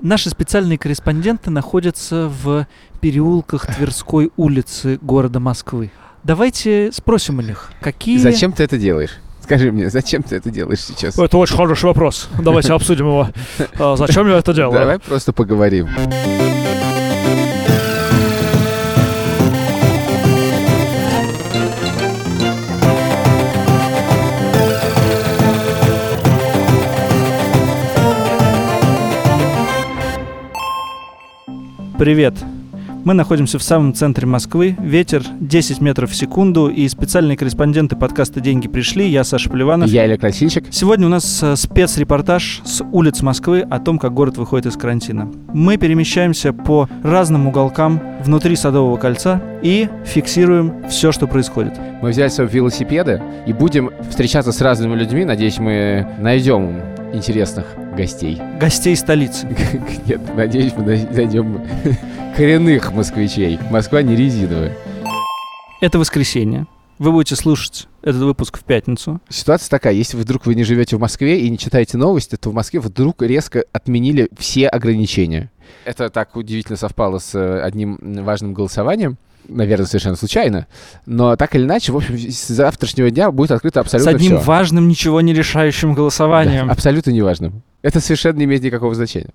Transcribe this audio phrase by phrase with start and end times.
[0.00, 2.66] Наши специальные корреспонденты находятся в
[3.00, 5.90] переулках Тверской улицы города Москвы.
[6.22, 8.18] Давайте спросим у них, какие...
[8.18, 9.18] Зачем ты это делаешь?
[9.42, 11.18] Скажи мне, зачем ты это делаешь сейчас?
[11.18, 12.30] Это очень хороший вопрос.
[12.40, 13.28] Давайте обсудим его.
[13.78, 14.78] А, Зачем я это делаю?
[14.78, 15.86] Давай просто поговорим.
[31.98, 32.34] Привет.
[33.04, 34.74] Мы находимся в самом центре Москвы.
[34.80, 36.68] Ветер 10 метров в секунду.
[36.68, 39.08] И специальные корреспонденты подкаста «Деньги пришли».
[39.08, 39.88] Я Саша Поливанов.
[39.88, 40.64] Я Илья Красильщик.
[40.70, 45.30] Сегодня у нас э, спецрепортаж с улиц Москвы о том, как город выходит из карантина.
[45.52, 51.78] Мы перемещаемся по разным уголкам внутри Садового кольца и фиксируем все, что происходит.
[52.02, 55.24] Мы взяли свои велосипеды и будем встречаться с разными людьми.
[55.24, 56.80] Надеюсь, мы найдем
[57.14, 58.40] интересных гостей.
[58.58, 59.46] Гостей столицы.
[60.06, 61.64] Нет, надеюсь, мы найдем
[62.36, 63.58] коренных москвичей.
[63.70, 64.76] Москва не резиновая.
[65.80, 66.66] Это воскресенье.
[66.98, 69.20] Вы будете слушать этот выпуск в пятницу.
[69.28, 72.54] Ситуация такая, если вдруг вы не живете в Москве и не читаете новости, то в
[72.54, 75.50] Москве вдруг резко отменили все ограничения.
[75.84, 80.66] Это так удивительно совпало с э, одним важным голосованием наверное, совершенно случайно.
[81.06, 84.46] Но так или иначе, в общем, с завтрашнего дня будет открыто абсолютно С одним всё.
[84.46, 86.66] важным, ничего не решающим голосованием.
[86.66, 87.62] Да, абсолютно неважным.
[87.82, 89.32] Это совершенно не имеет никакого значения.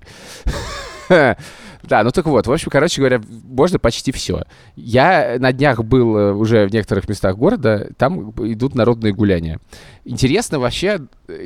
[1.82, 4.44] Да, ну так вот, в общем, короче говоря, можно почти все.
[4.76, 9.60] Я на днях был э, уже в некоторых местах города, там идут народные гуляния.
[10.04, 11.00] Интересно вообще,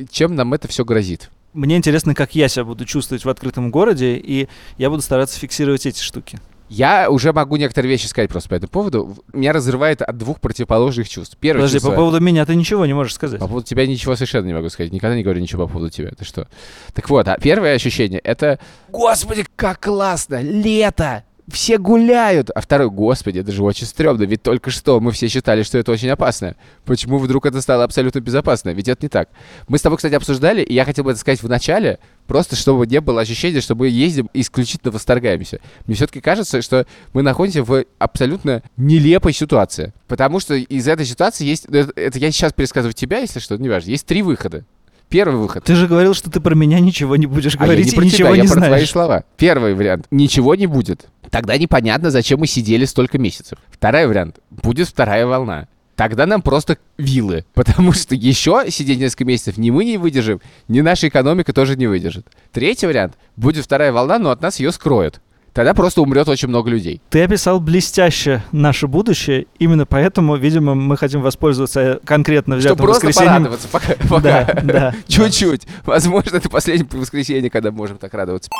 [0.09, 1.29] чем нам это все грозит?
[1.53, 5.85] Мне интересно, как я себя буду чувствовать в открытом городе, и я буду стараться фиксировать
[5.85, 6.39] эти штуки.
[6.73, 9.15] Я уже могу некоторые вещи сказать просто по этому поводу.
[9.31, 11.37] Меня разрывает от двух противоположных чувств.
[11.39, 11.91] Первое Подожди, чувство...
[11.91, 13.39] по поводу меня ты ничего не можешь сказать.
[13.39, 14.91] По поводу тебя ничего совершенно не могу сказать.
[14.91, 16.09] Никогда не говорю ничего по поводу тебя.
[16.17, 16.47] Ты что?
[16.93, 20.41] Так вот, а первое ощущение— это «Господи, как классно!
[20.41, 21.23] Лето!
[21.51, 25.63] Все гуляют!» А второе «Господи, это же очень стрёмно, ведь только что мы все считали,
[25.63, 26.55] что это очень опасно.
[26.85, 28.69] Почему вдруг это стало абсолютно безопасно?
[28.69, 29.29] Ведь это не так».
[29.67, 32.87] Мы с тобой, кстати, обсуждали, и я хотел бы это сказать в начале, просто чтобы
[32.87, 35.59] не было ощущения, что мы ездим и исключительно восторгаемся.
[35.85, 39.93] Мне все-таки кажется, что мы находимся в абсолютно нелепой ситуации.
[40.07, 41.65] Потому что из этой ситуации есть...
[41.65, 43.89] Это, это я сейчас пересказываю тебя, если что, неважно.
[43.89, 44.63] Есть три выхода.
[45.09, 45.63] Первый выход.
[45.63, 47.95] Ты же говорил, что ты про меня ничего не будешь А я говорить не и
[47.95, 49.23] про ничего тебя, не я про твои слова.
[49.37, 50.07] Первый вариант.
[50.09, 51.05] Ничего не будет.
[51.33, 53.57] Тогда непонятно, зачем мы сидели столько месяцев.
[53.71, 54.35] Второй вариант.
[54.51, 55.67] Будет вторая волна.
[55.95, 57.43] Тогда нам просто вилы.
[57.55, 61.87] Потому что еще сидеть несколько месяцев ни мы не выдержим, ни наша экономика тоже не
[61.87, 62.27] выдержит.
[62.51, 63.15] Третий вариант.
[63.35, 65.21] Будет вторая волна, но от нас ее скроют.
[65.53, 67.01] Тогда просто умрет очень много людей.
[67.09, 73.07] Ты описал блестяще наше будущее, именно поэтому, видимо, мы хотим воспользоваться конкретно Чтобы взятым просто
[73.07, 73.43] воскресеньем.
[73.45, 73.93] порадоваться пока.
[74.07, 74.21] пока.
[74.21, 74.95] Да, да.
[75.07, 75.63] Чуть-чуть.
[75.83, 78.51] Возможно, это последнее воскресенье, когда можем так радоваться.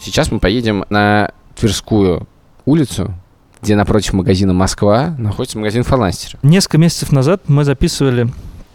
[0.00, 2.26] Сейчас мы поедем на Тверскую
[2.64, 3.14] улицу,
[3.60, 6.38] где напротив магазина «Москва» находится магазин «Фаланстер».
[6.42, 8.28] Несколько месяцев назад мы записывали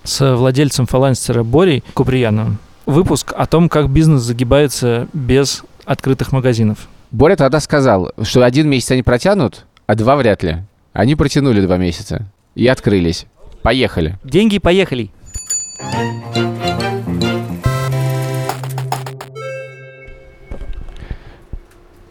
[0.04, 6.88] с владельцем фаланстера Борей Куприяновым выпуск о том, как бизнес загибается без открытых магазинов.
[7.12, 10.64] Боря тогда сказал, что один месяц они протянут, а два вряд ли.
[10.94, 13.28] Они протянули два месяца и открылись.
[13.62, 14.18] Поехали.
[14.24, 15.12] Деньги поехали.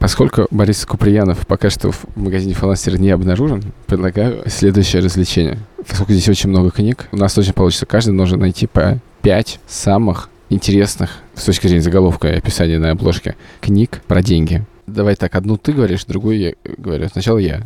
[0.06, 5.58] Поскольку Борис Куприянов пока что в магазине «Фаланстер» не обнаружен, предлагаю следующее развлечение.
[5.84, 7.86] Поскольку здесь очень много книг, у нас точно получится.
[7.86, 13.34] Каждый должен найти по пять самых интересных, с точки зрения заголовка и описания на обложке,
[13.60, 14.64] книг про деньги.
[14.86, 17.08] Давай так, одну ты говоришь, другую я говорю.
[17.08, 17.62] Сначала я.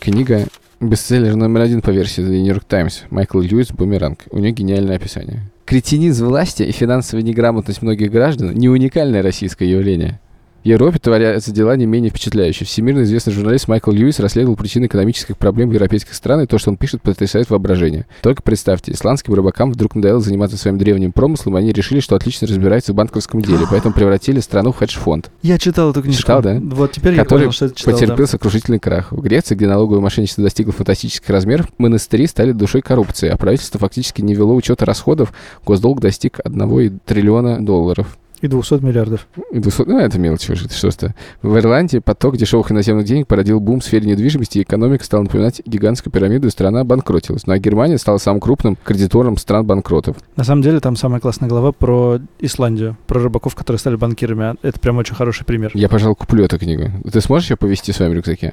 [0.00, 0.48] Книга
[0.80, 3.04] бестселлер номер один по версии The New York Times.
[3.10, 4.24] Майкл Льюис «Бумеранг».
[4.32, 5.52] У нее гениальное описание.
[5.74, 10.20] Кретинизм власти и финансовая неграмотность многих граждан– не уникальное российское явление.
[10.64, 12.66] В Европе творятся дела не менее впечатляющие.
[12.66, 16.78] Всемирно известный журналист Майкл Льюис расследовал причины экономических проблем европейских стран, и то, что он
[16.78, 18.06] пишет, потрясает воображение.
[18.22, 22.46] Только представьте, исландским рыбакам вдруг надоело заниматься своим древним промыслом, и они решили, что отлично
[22.46, 25.30] разбираются в банковском деле, поэтому превратили страну в хедж-фонд.
[25.42, 26.22] Я читал эту книжку.
[26.22, 26.58] Читал, да?
[26.62, 27.92] Вот теперь Который я понял, что это читал.
[27.92, 28.00] да.
[28.00, 29.12] Потерпел сокрушительный крах.
[29.12, 34.22] В Греции, где налоговое мошенничество достигло фантастических размеров, монастыри стали душой коррупции, а правительство фактически
[34.22, 35.34] не вело учета расходов,
[35.66, 38.16] госдолг достиг 1 триллиона долларов.
[38.44, 39.26] И 200 миллиардов.
[39.52, 41.14] И 200 Ну, это мелочь уже, это что-то.
[41.40, 45.62] В Ирландии поток дешевых иноземных денег породил бум в сфере недвижимости, и экономика стала напоминать
[45.64, 47.46] гигантскую пирамиду, и страна обанкротилась.
[47.46, 50.18] Ну а Германия стала самым крупным кредитором стран-банкротов.
[50.36, 54.56] На самом деле там самая классная глава про Исландию, про рыбаков, которые стали банкирами.
[54.60, 55.70] Это прям очень хороший пример.
[55.72, 56.90] Я, пожалуй, куплю эту книгу.
[57.10, 58.52] Ты сможешь ее повезти в своем рюкзаке?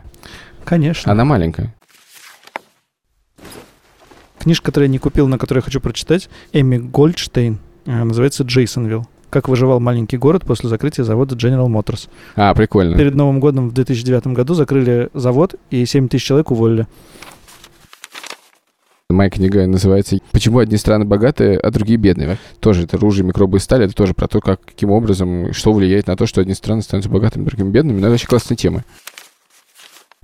[0.63, 1.11] Конечно.
[1.11, 1.75] Она маленькая.
[4.39, 9.05] Книжка, которую я не купил, но которую я хочу прочитать, Эми Гольдштейн, э, называется «Джейсонвилл».
[9.31, 12.09] Как выживал маленький город после закрытия завода General Motors.
[12.35, 12.97] А, прикольно.
[12.97, 16.85] Перед Новым годом в 2009 году закрыли завод, и 7 тысяч человек уволили.
[19.09, 22.37] Моя книга называется «Почему одни страны богатые, а другие бедные».
[22.59, 23.83] Тоже это оружие, микробы и сталь.
[23.83, 27.09] Это тоже про то, как, каким образом, что влияет на то, что одни страны становятся
[27.09, 27.99] богатыми, другими бедными.
[27.99, 28.83] Но это очень классная тема.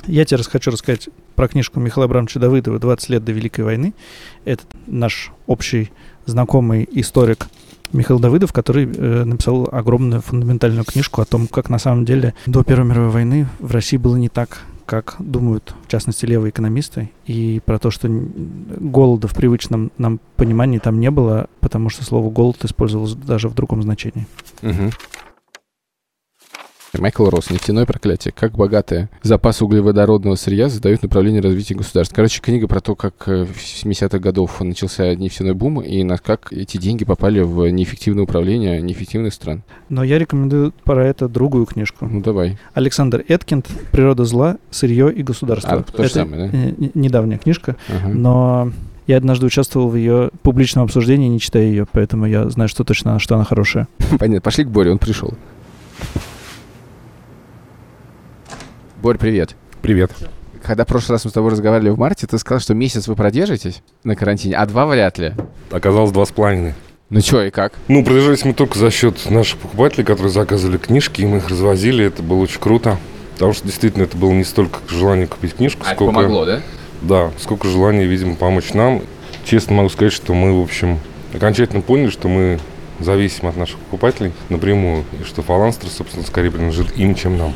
[0.07, 3.93] Я тебе хочу рассказать про книжку Михаила Абрамовича Давыдова «20 лет до Великой войны».
[4.45, 5.91] Это наш общий
[6.25, 7.47] знакомый историк
[7.91, 12.63] Михаил Давыдов, который э, написал огромную фундаментальную книжку о том, как на самом деле до
[12.63, 17.61] Первой мировой войны в России было не так, как думают, в частности, левые экономисты, и
[17.65, 22.63] про то, что голода в привычном нам понимании там не было, потому что слово «голод»
[22.63, 24.25] использовалось даже в другом значении.
[24.61, 24.91] Угу.
[26.93, 28.33] Майкл Росс, нефтяное проклятие.
[28.35, 32.15] Как богатые запасы углеводородного сырья задают направление развития государств.
[32.15, 36.51] Короче, книга про то, как э, в 70-х годов начался нефтяной бум, и на как
[36.53, 39.63] эти деньги попали в неэффективное управление неэффективных стран.
[39.89, 42.05] Но я рекомендую про это другую книжку.
[42.05, 42.57] Ну, давай.
[42.73, 45.73] Александр Эткинд «Природа зла, сырье и государство».
[45.73, 46.89] А, то же это самое, да?
[46.93, 48.07] недавняя книжка, Ага.
[48.13, 48.71] но
[49.07, 53.19] я однажды участвовал в ее публичном обсуждении, не читая ее, поэтому я знаю, что точно,
[53.19, 53.87] что она хорошая.
[54.19, 54.41] Понятно.
[54.41, 55.33] Пошли к Боре, он пришел.
[59.01, 59.55] Борь, привет.
[59.81, 60.11] Привет.
[60.63, 63.15] Когда в прошлый раз мы с тобой разговаривали в марте, ты сказал, что месяц вы
[63.15, 65.33] продержитесь на карантине, а два вряд ли.
[65.71, 66.73] Оказалось два с половиной.
[67.09, 67.73] Ну чё и как?
[67.87, 72.05] Ну, продержались мы только за счет наших покупателей, которые заказывали книжки, и мы их развозили.
[72.05, 72.97] Это было очень круто.
[73.33, 76.61] Потому что действительно это было не столько желание купить книжку, А сколько, помогло, да?
[77.03, 79.03] да, сколько желания, видимо, помочь нам.
[79.45, 80.99] Честно могу сказать, что мы, в общем,
[81.33, 82.59] окончательно поняли, что мы
[82.99, 87.53] зависим от наших покупателей напрямую, и что Фаланстер, собственно, скорее принадлежит им, чем нам.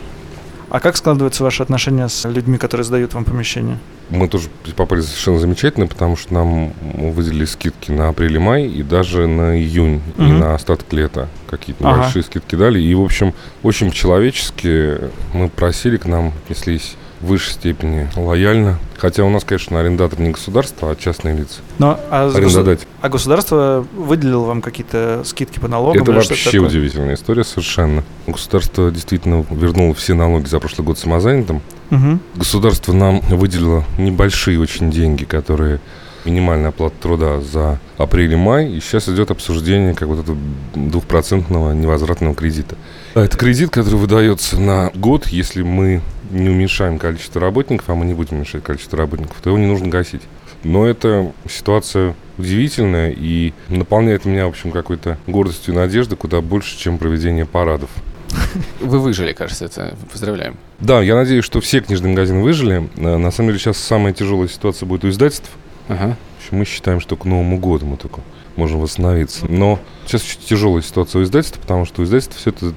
[0.71, 3.77] А как складываются ваши отношения с людьми, которые сдают вам помещение?
[4.09, 4.47] Мы тоже
[4.77, 9.59] попали совершенно замечательно, потому что нам выделили скидки на апрель и май, и даже на
[9.59, 10.39] июнь, и Мгм.
[10.39, 11.27] на остаток лета.
[11.49, 11.97] Какие-то Ага.
[11.99, 12.79] небольшие скидки дали.
[12.81, 13.33] И, в общем,
[13.63, 14.97] очень по-человечески
[15.33, 18.79] мы просили к нам, отнеслись в высшей степени лояльно.
[18.97, 21.61] Хотя у нас, конечно, арендатор не государство, а частные лица.
[21.79, 22.87] Но, а, госу- Арендодатель.
[23.01, 26.01] а государство выделило вам какие-то скидки по налогам?
[26.03, 28.03] Это вообще удивительная история совершенно.
[28.27, 31.61] Государство действительно вернуло все налоги за прошлый год самозанятым.
[31.89, 32.19] Мгм.
[32.35, 35.79] Государство нам выделило небольшие очень деньги, которые
[36.23, 38.71] минимальная оплата труда за апрель и май.
[38.71, 40.37] И сейчас идет обсуждение как вот этого
[40.75, 42.75] двухпроцентного невозвратного кредита.
[43.15, 46.01] А Это кредит, который выдается на год, если мы
[46.31, 49.87] не уменьшаем количество работников, а мы не будем уменьшать количество работников, то его не нужно
[49.89, 50.21] гасить.
[50.63, 56.77] Но это ситуация удивительная и наполняет меня, в общем, какой-то гордостью и надеждой куда больше,
[56.77, 57.89] чем проведение парадов.
[58.79, 59.95] Вы выжили, кажется, это.
[60.11, 60.55] Поздравляем.
[60.79, 62.89] Да, я надеюсь, что все книжные магазины выжили.
[62.97, 65.49] Э, На самом деле сейчас самая тяжелая ситуация будет у издательств.
[65.87, 66.15] Ага.
[66.51, 68.21] Мы считаем, что к Новому году мы только
[68.61, 69.45] можем восстановиться.
[69.47, 72.73] Но сейчас очень тяжелая ситуация у издательств, потому что у издательств все это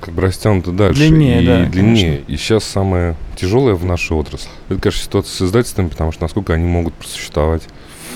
[0.00, 1.00] как бы растянуто дальше.
[1.00, 2.22] Длиннее, и да, длиннее.
[2.26, 4.50] И сейчас самое тяжелое в нашей отрасли.
[4.68, 7.62] Это, конечно, ситуация с издательствами, потому что насколько они могут просуществовать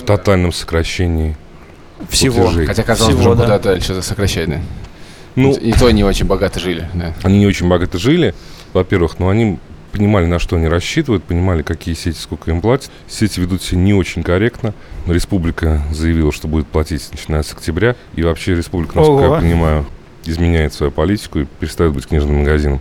[0.00, 1.36] в тотальном сокращении
[2.08, 2.42] Всего.
[2.42, 2.66] платежей.
[2.66, 3.44] Хотя, казалось бы, Всего, уже да.
[3.44, 4.60] куда дальше сокращать, да?
[5.36, 7.14] Ну, И то они очень богато жили, да.
[7.22, 8.34] Они не очень богато жили,
[8.72, 9.58] во-первых, но они
[9.96, 12.90] понимали, на что они рассчитывают, понимали, какие сети, сколько им платят.
[13.08, 14.74] Сети ведут себя не очень корректно.
[15.06, 17.96] Республика заявила, что будет платить, начиная с октября.
[18.14, 19.34] И вообще республика, насколько Ого.
[19.36, 19.86] я понимаю,
[20.24, 22.80] изменяет свою политику и перестает быть книжным магазином.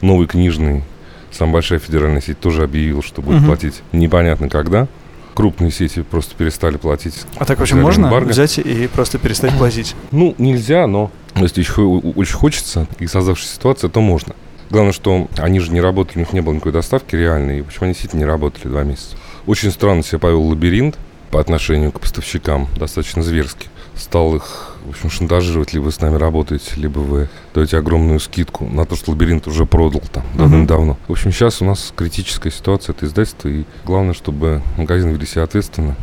[0.00, 0.82] Новый книжный,
[1.30, 3.46] самая большая федеральная сеть, тоже объявила, что будет Мгм.
[3.46, 4.88] платить непонятно когда.
[5.34, 7.24] Крупные сети просто перестали платить.
[7.36, 8.30] А так вообще можно эмбарго.
[8.30, 9.94] взять и просто перестать платить?
[10.10, 14.34] Ну, нельзя, но если хо- очень хочется и создавшаяся ситуация, то можно.
[14.70, 17.84] Главное, что они же не работали, у них не было никакой доставки реальной, и почему
[17.84, 19.16] они действительно не работали два месяца.
[19.46, 20.96] Очень странно себя повел лабиринт
[21.30, 23.68] по отношению к поставщикам, достаточно зверски.
[23.96, 28.64] Стал их, в общем, шантажировать, либо вы с нами работаете, либо вы даете огромную скидку
[28.64, 30.96] на то, что лабиринт уже продал там давным-давно.
[31.08, 35.42] В общем, сейчас у нас критическая ситуация, это издательство, и главное, чтобы магазины вели себя
[35.42, 35.96] ответственно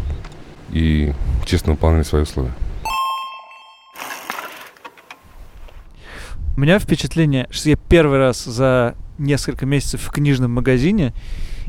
[0.71, 1.13] и
[1.45, 2.51] честно выполняли свои условия.
[6.57, 11.13] У меня впечатление, что я первый раз за несколько месяцев в книжном магазине,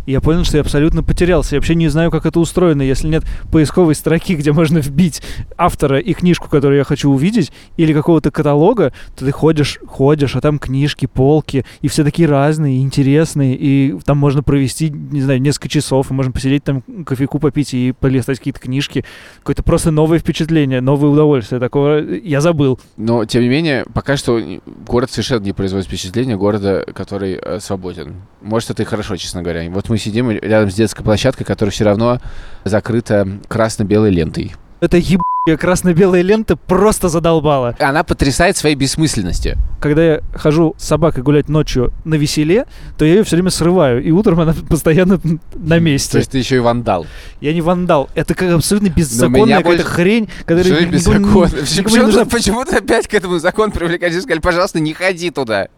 [0.09, 1.55] и я понял, что я абсолютно потерялся.
[1.55, 2.81] Я вообще не знаю, как это устроено.
[2.81, 5.21] Если нет поисковой строки, где можно вбить
[5.59, 10.41] автора и книжку, которую я хочу увидеть, или какого-то каталога, то ты ходишь, ходишь, а
[10.41, 15.69] там книжки, полки, и все такие разные, интересные, и там можно провести, не знаю, несколько
[15.69, 19.05] часов, и можно посидеть там, кофейку попить и полистать какие-то книжки.
[19.41, 21.61] Какое-то просто новое впечатление, новое удовольствие.
[21.61, 22.81] Такого я забыл.
[22.97, 24.41] Но, тем не менее, пока что
[24.87, 28.23] город совершенно не производит впечатление города, который э, свободен.
[28.41, 29.69] Может, это и хорошо, честно говоря.
[29.69, 32.21] Вот мы сидим рядом с детской площадкой, которая все равно
[32.65, 34.53] закрыта красно-белой лентой.
[34.81, 35.21] Это еб
[35.59, 37.75] красно-белая лента просто задолбала.
[37.81, 39.57] Она потрясает своей бессмысленностью.
[39.81, 42.67] Когда я хожу с собакой гулять ночью на веселе,
[42.99, 45.19] то я ее все время срываю, и утром она постоянно
[45.55, 46.19] на То месте.
[46.19, 47.07] есть ты еще и вандал.
[47.41, 48.11] Я не вандал.
[48.15, 51.49] Это как абсолютно беззаконная какая-то больше- хрень, которая никому- беззаконно?
[51.49, 52.25] Почему, нужна.
[52.27, 54.13] почему ты опять к этому закону привлекаешь?
[54.21, 55.69] Сказали, пожалуйста, не ходи туда.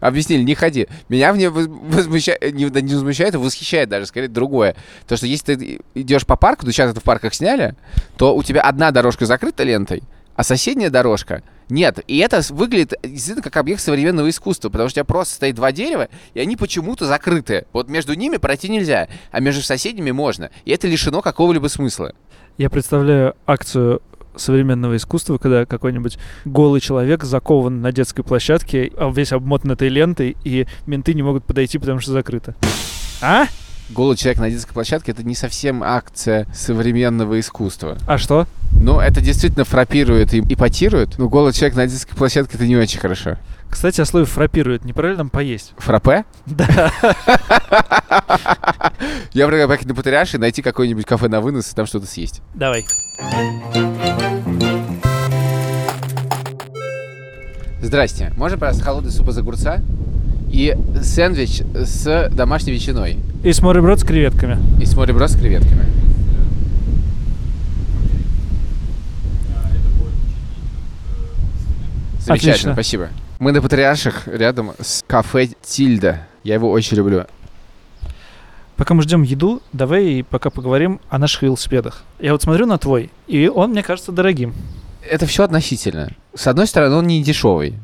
[0.00, 0.88] Объяснили, не ходи.
[1.08, 4.76] Меня в возмущает, не, не возмущает, а восхищает даже, скорее, другое.
[5.06, 7.74] То, что если ты идешь по парку, ну сейчас это в парках сняли,
[8.16, 10.02] то у тебя одна дорожка закрыта лентой,
[10.34, 12.00] а соседняя дорожка нет.
[12.06, 15.72] И это выглядит действительно как объект современного искусства, потому что у тебя просто стоит два
[15.72, 17.66] дерева, и они почему-то закрыты.
[17.72, 20.50] Вот между ними пройти нельзя, а между соседними можно.
[20.64, 22.12] И это лишено какого-либо смысла.
[22.58, 24.00] Я представляю акцию
[24.36, 30.36] современного искусства, когда какой-нибудь голый человек закован на детской площадке, а весь обмотан этой лентой,
[30.44, 32.54] и менты не могут подойти, потому что закрыто.
[33.20, 33.46] А?
[33.90, 37.96] Голый человек на детской площадке это не совсем акция современного искусства.
[38.06, 38.46] А что?
[38.72, 42.98] Ну, это действительно фрапирует и ипотирует, но голый человек на детской площадке это не очень
[42.98, 43.36] хорошо.
[43.70, 44.84] Кстати, о слове фрапирует.
[44.84, 45.74] Неправильно там поесть?
[45.78, 46.24] Фраппе?
[46.46, 46.90] Да.
[49.32, 52.40] Я предлагаю поехать на Патриарш и найти какое-нибудь кафе на вынос и там что-то съесть.
[52.54, 52.84] Давай.
[57.82, 58.32] Здрасте.
[58.36, 59.80] Можно, пожалуйста, холодный суп из огурца
[60.50, 64.58] и сэндвич с домашней ветчиной И с морепрод с креветками.
[64.80, 65.84] и с моребро с креветками.
[72.20, 72.72] Замечательно, Отлично.
[72.72, 73.08] спасибо.
[73.38, 76.26] Мы на Патриарших рядом с кафе Тильда.
[76.42, 77.26] Я его очень люблю.
[78.76, 82.02] Пока мы ждем еду, давай пока поговорим о наших велосипедах.
[82.18, 84.54] Я вот смотрю на твой, и он мне кажется дорогим.
[85.02, 86.12] Это все относительно.
[86.34, 87.74] С одной стороны, он не дешевый.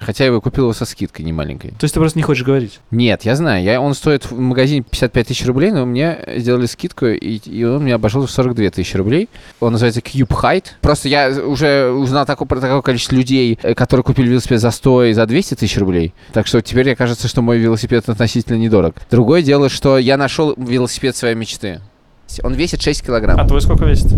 [0.00, 1.72] Хотя я его купил его со скидкой не маленькой.
[1.72, 2.80] То есть ты просто не хочешь говорить.
[2.90, 3.62] Нет, я знаю.
[3.62, 7.82] Я, он стоит в магазине 55 тысяч рублей, но мне сделали скидку, и, и он
[7.82, 9.28] мне обошелся в 42 тысячи рублей.
[9.60, 10.64] Он называется Cube Height.
[10.80, 15.04] Просто я уже узнал такое, про такое количество людей, э, которые купили велосипед за 100
[15.04, 16.14] и за 200 тысяч рублей.
[16.32, 18.94] Так что теперь мне кажется, что мой велосипед относительно недорог.
[19.10, 21.80] Другое дело, что я нашел велосипед своей мечты.
[22.42, 23.38] Он весит 6 килограмм.
[23.38, 24.12] А твой сколько весит?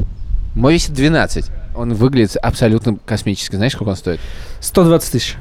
[0.55, 1.47] Мой весит 12.
[1.75, 3.57] Он выглядит абсолютно космически.
[3.57, 4.21] Знаешь, сколько он стоит?
[4.61, 5.37] 120 тысяч.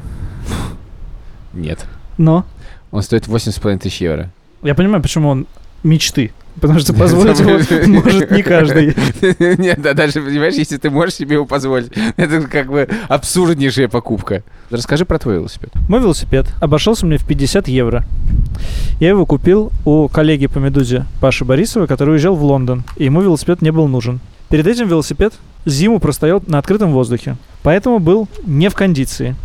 [1.54, 1.86] Нет.
[2.18, 2.46] Но
[2.92, 4.30] Он стоит 8,5 тысяч евро.
[4.64, 5.48] я понимаю, почему он
[5.84, 6.32] мечты.
[6.60, 8.94] Потому что позволить его может не каждый.
[9.58, 14.44] Нет, да, даже, понимаешь, если ты можешь себе его позволить, это как бы абсурднейшая покупка.
[14.70, 15.72] Расскажи про твой велосипед.
[15.88, 18.04] Мой велосипед обошелся мне в 50 евро.
[19.00, 23.22] Я его купил у коллеги по «Медузе» Паши Борисова, который уезжал в Лондон, и ему
[23.22, 24.20] велосипед не был нужен.
[24.50, 25.34] Перед этим велосипед
[25.66, 29.36] зиму простоял на открытом воздухе, поэтому был не в кондиции.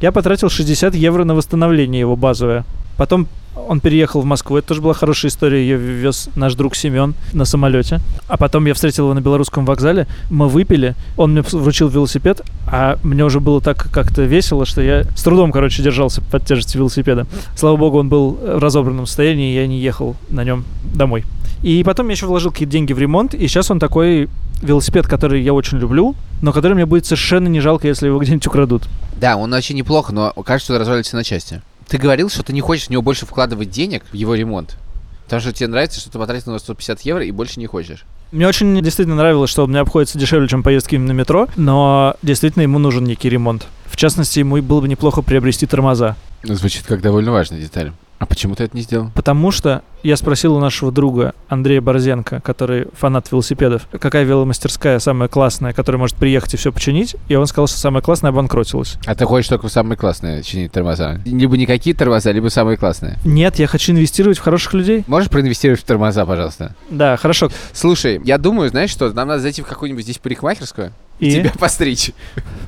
[0.00, 2.64] Я потратил 60 евро на восстановление его базовое.
[2.96, 3.28] Потом
[3.68, 4.56] он переехал в Москву.
[4.56, 5.60] Это тоже была хорошая история.
[5.60, 8.00] Ее вез наш друг Семен на самолете.
[8.26, 10.06] А потом я встретил его на белорусском вокзале.
[10.30, 10.94] Мы выпили.
[11.16, 12.42] Он мне вручил велосипед.
[12.66, 16.80] А мне уже было так как-то весело, что я с трудом, короче, держался под тяжестью
[16.80, 17.26] велосипеда.
[17.56, 21.24] Слава богу, он был в разобранном состоянии, и я не ехал на нем домой.
[21.64, 24.28] И потом я еще вложил какие-то деньги в ремонт, и сейчас он такой
[24.60, 28.46] велосипед, который я очень люблю, но который мне будет совершенно не жалко, если его где-нибудь
[28.46, 28.82] украдут.
[29.18, 31.62] Да, он очень неплохо, но кажется, что развалится на части.
[31.88, 34.76] Ты говорил, что ты не хочешь в него больше вкладывать денег в его ремонт.
[35.24, 38.04] Потому что тебе нравится, что ты потратил на него 150 евро и больше не хочешь.
[38.30, 42.64] Мне очень действительно нравилось, что он мне обходится дешевле, чем поездки на метро, но действительно
[42.64, 43.66] ему нужен некий ремонт.
[43.86, 46.16] В частности, ему было бы неплохо приобрести тормоза.
[46.42, 47.92] Звучит как довольно важная деталь.
[48.18, 49.10] А почему ты это не сделал?
[49.14, 55.28] Потому что я спросил у нашего друга Андрея Борзенко, который фанат велосипедов, какая веломастерская самая
[55.28, 58.96] классная, которая может приехать и все починить, и он сказал, что самая классная обанкротилась.
[59.04, 61.20] А ты хочешь только в самые классные чинить тормоза?
[61.24, 63.18] Либо никакие тормоза, либо самые классные.
[63.24, 65.04] Нет, я хочу инвестировать в хороших людей.
[65.06, 66.74] Можешь проинвестировать в тормоза, пожалуйста?
[66.88, 67.50] Да, хорошо.
[67.72, 72.12] Слушай, я думаю, знаешь что, нам надо зайти в какую-нибудь здесь парикмахерскую и тебя постричь.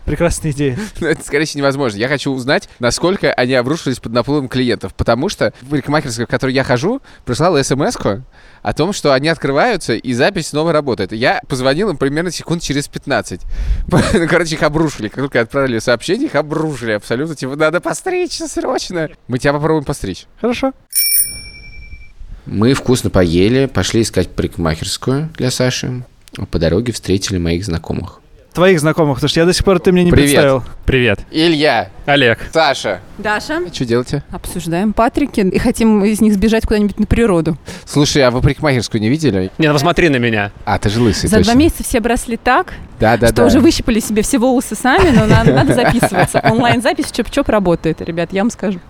[0.04, 0.78] прекрасная идея.
[1.00, 1.98] Но это, скорее всего, невозможно.
[1.98, 4.94] Я хочу узнать, насколько они обрушились под наплывом клиентов.
[4.94, 7.96] Потому что в парикмахерской, в которой я хожу, прислала смс
[8.62, 11.12] о том, что они открываются, и запись снова работает.
[11.12, 13.40] Я позвонил им примерно секунд через 15.
[13.88, 15.08] Ну, Короче, их обрушили.
[15.08, 17.34] Как только отправили сообщение, их обрушили абсолютно.
[17.34, 19.08] Типа, надо постричься срочно.
[19.28, 20.26] Мы тебя попробуем постричь.
[20.40, 20.72] Хорошо.
[22.46, 26.04] Мы вкусно поели, пошли искать парикмахерскую для Саши.
[26.50, 28.20] По дороге встретили моих знакомых.
[28.56, 30.28] Твоих знакомых, потому что я до сих пор ты мне не Привет.
[30.30, 30.64] представил.
[30.86, 31.20] Привет.
[31.30, 32.38] Илья, Олег.
[32.54, 33.00] Саша.
[33.18, 34.24] Даша, Что делаете?
[34.30, 37.58] обсуждаем Патрики и хотим из них сбежать куда-нибудь на природу.
[37.84, 39.50] Слушай, а вы парикмахерскую не видели?
[39.58, 40.52] Не, ну посмотри на меня.
[40.64, 41.52] А, ты же лысый, За точно.
[41.52, 43.44] два месяца все обросли так, Да, да, что да.
[43.44, 46.40] уже выщипали себе все волосы сами, но на- надо записываться.
[46.42, 48.80] Онлайн-запись чоп-чоп работает, ребят, я вам скажу.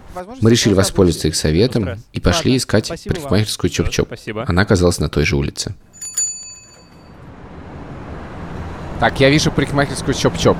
[0.40, 4.06] Мы решили воспользоваться их советом и пошли искать парикмахерскую Чоп-Чоп.
[4.06, 4.44] Спасибо.
[4.46, 5.75] Она оказалась на той же улице.
[9.00, 10.57] Так, я вижу парикмахерскую Чоп-Чоп.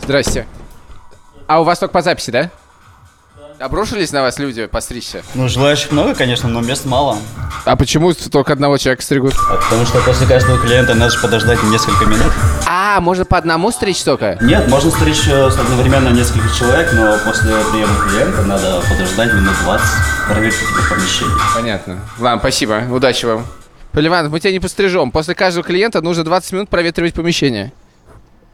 [0.00, 0.46] Здрасте.
[1.46, 2.50] А у вас только по записи, да?
[3.58, 5.22] Обрушились на вас люди постричься?
[5.34, 7.18] Ну, желающих много, конечно, но мест мало.
[7.64, 9.34] А почему только одного человека стригут?
[9.50, 12.32] А Потому что после каждого клиента надо же подождать несколько минут.
[12.66, 14.36] А, можно по одному стричь только?
[14.42, 19.86] Нет, можно стричь э, одновременно несколько человек, но после приема клиента надо подождать минут 20,
[20.28, 21.36] проверить тебе помещение.
[21.54, 21.98] Понятно.
[22.18, 22.82] Ладно, спасибо.
[22.90, 23.46] Удачи вам.
[23.96, 25.10] Поливан, мы тебя не пострижем.
[25.10, 27.72] После каждого клиента нужно 20 минут проветривать помещение.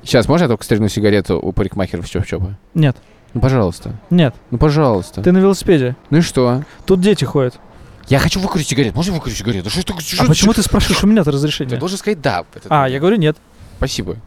[0.05, 2.55] Сейчас, можно я только стригну сигарету у парикмахеров Чоп-Чопа?
[2.75, 2.97] Нет,
[3.35, 3.97] Ну, пожалуйста.
[4.09, 4.37] нет.
[4.53, 5.21] Ну, пожалуйста.
[5.21, 5.97] Ты на велосипеде.
[6.11, 6.63] Ну и что?
[6.87, 7.59] Тут дети ходят.
[8.07, 8.95] Я хочу выкурить сигарету.
[8.95, 9.69] Можно выкурить сигарету?
[9.69, 11.77] Что, что, что, А почему ты спрашиваешь у меня-то Ты разрешение?
[11.77, 12.45] должен сказать да.
[12.69, 13.37] А, я говорю нет.
[13.79, 14.19] Спасибо.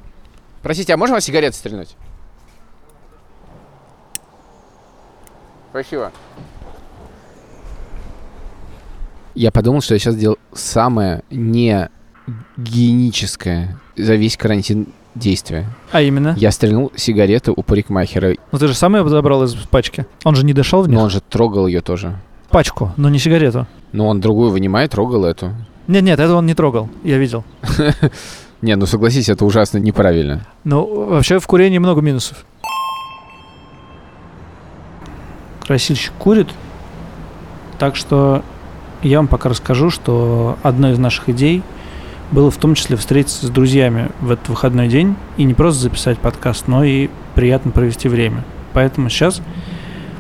[0.64, 1.96] Простите, а можно вас сигареты стрельнуть?
[5.70, 6.12] Спасибо.
[9.36, 11.90] Я подумал, что я сейчас сделал самое не
[12.58, 15.68] гигиеническое за весь карантин действие.
[15.92, 16.34] А именно?
[16.38, 20.06] Я стрельнул сигарету у парикмахера, Ну ты же сам ее забрал из пачки.
[20.24, 20.98] Он же не дышал в них.
[20.98, 22.18] но он же трогал ее тоже.
[22.50, 23.68] Пачку, но не сигарету.
[23.92, 25.52] Но он другую вынимает, трогал эту.
[25.88, 26.90] Нет, нет, это он не трогал.
[27.04, 27.44] Я видел.
[28.62, 30.48] Не, ну согласись, это ужасно неправильно.
[30.64, 32.46] Ну, вообще в курении много минусов.
[35.68, 36.48] Красильщик курит.
[37.78, 38.44] Так что
[39.02, 41.64] я вам пока расскажу, что одной из наших идей
[42.32, 46.18] было в том числе встретиться с друзьями в этот выходной день и не просто записать
[46.18, 48.44] подкаст, но и приятно провести время.
[48.74, 49.42] Поэтому сейчас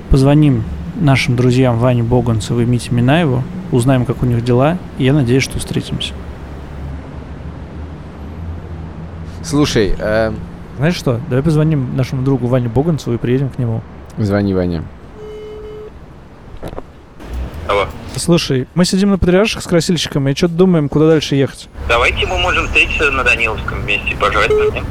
[0.09, 0.63] позвоним
[0.99, 5.43] нашим друзьям Ване Боганцеву и Мите Минаеву, узнаем, как у них дела, и я надеюсь,
[5.43, 6.13] что встретимся.
[9.43, 10.31] Слушай, э,
[10.77, 13.81] Знаешь что, давай позвоним нашему другу Ване Боганцеву и приедем к нему.
[14.17, 14.83] звони Ваня.
[18.19, 21.67] Слушай, мы сидим на Патриарших с красильщиком и что-то думаем, куда дальше ехать.
[21.87, 24.85] Давайте мы можем встретиться на Даниловском вместе, пожрать пойдем.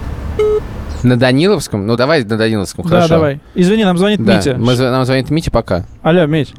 [1.03, 1.87] На Даниловском?
[1.87, 3.09] Ну давай на Даниловском, хорошо.
[3.09, 3.41] Да, давай.
[3.55, 4.57] Извини, нам звонит Да, Митя.
[4.59, 5.85] мы нам звонит Митя пока.
[6.03, 6.55] Алло, Мить.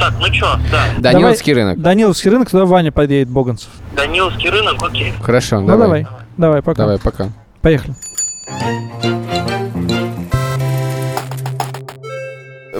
[0.00, 1.80] Так, ну чё, да, Даниловский рынок.
[1.80, 3.68] Даниловский рынок, туда Ваня подъедет, Боганцев.
[3.96, 5.12] Даниловский рынок, окей.
[5.22, 6.06] Хорошо, Ну давай.
[6.36, 6.82] Давай, пока.
[6.82, 7.28] Давай, пока.
[7.62, 7.94] Поехали.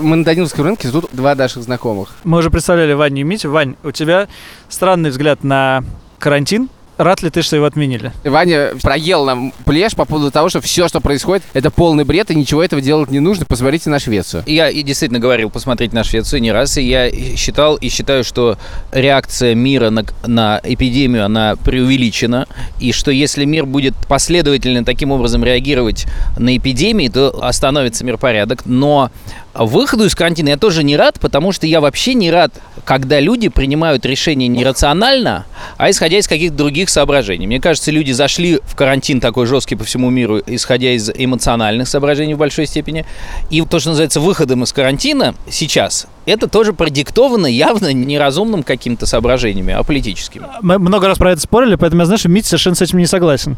[0.00, 2.14] Мы на Даниловском рынке, тут два наших знакомых.
[2.24, 3.50] Мы уже представляли Ваню и Митю.
[3.50, 4.28] Вань, у тебя
[4.68, 5.84] странный взгляд на
[6.18, 6.68] карантин.
[6.96, 8.12] Рад ли ты, что его отменили?
[8.22, 12.34] Ваня проел нам плешь по поводу того, что все, что происходит, это полный бред, и
[12.36, 13.46] ничего этого делать не нужно.
[13.46, 14.44] Посмотрите на Швецию.
[14.46, 18.58] Я и действительно говорил посмотреть на Швецию не раз, и я считал и считаю, что
[18.92, 22.46] реакция мира на, на эпидемию, она преувеличена,
[22.78, 26.06] и что если мир будет последовательно таким образом реагировать
[26.38, 28.66] на эпидемии, то остановится миропорядок.
[28.66, 29.10] Но
[29.54, 32.52] выходу из карантина я тоже не рад, потому что я вообще не рад,
[32.84, 37.46] когда люди принимают решения не рационально, а исходя из каких-то других соображений.
[37.46, 42.34] Мне кажется, люди зашли в карантин такой жесткий по всему миру, исходя из эмоциональных соображений
[42.34, 43.04] в большой степени.
[43.50, 49.74] И то, что называется выходом из карантина сейчас, это тоже продиктовано явно неразумным какими-то соображениями,
[49.74, 50.46] а политическими.
[50.62, 53.06] Мы много раз про это спорили, поэтому я знаю, что Митя совершенно с этим не
[53.06, 53.56] согласен.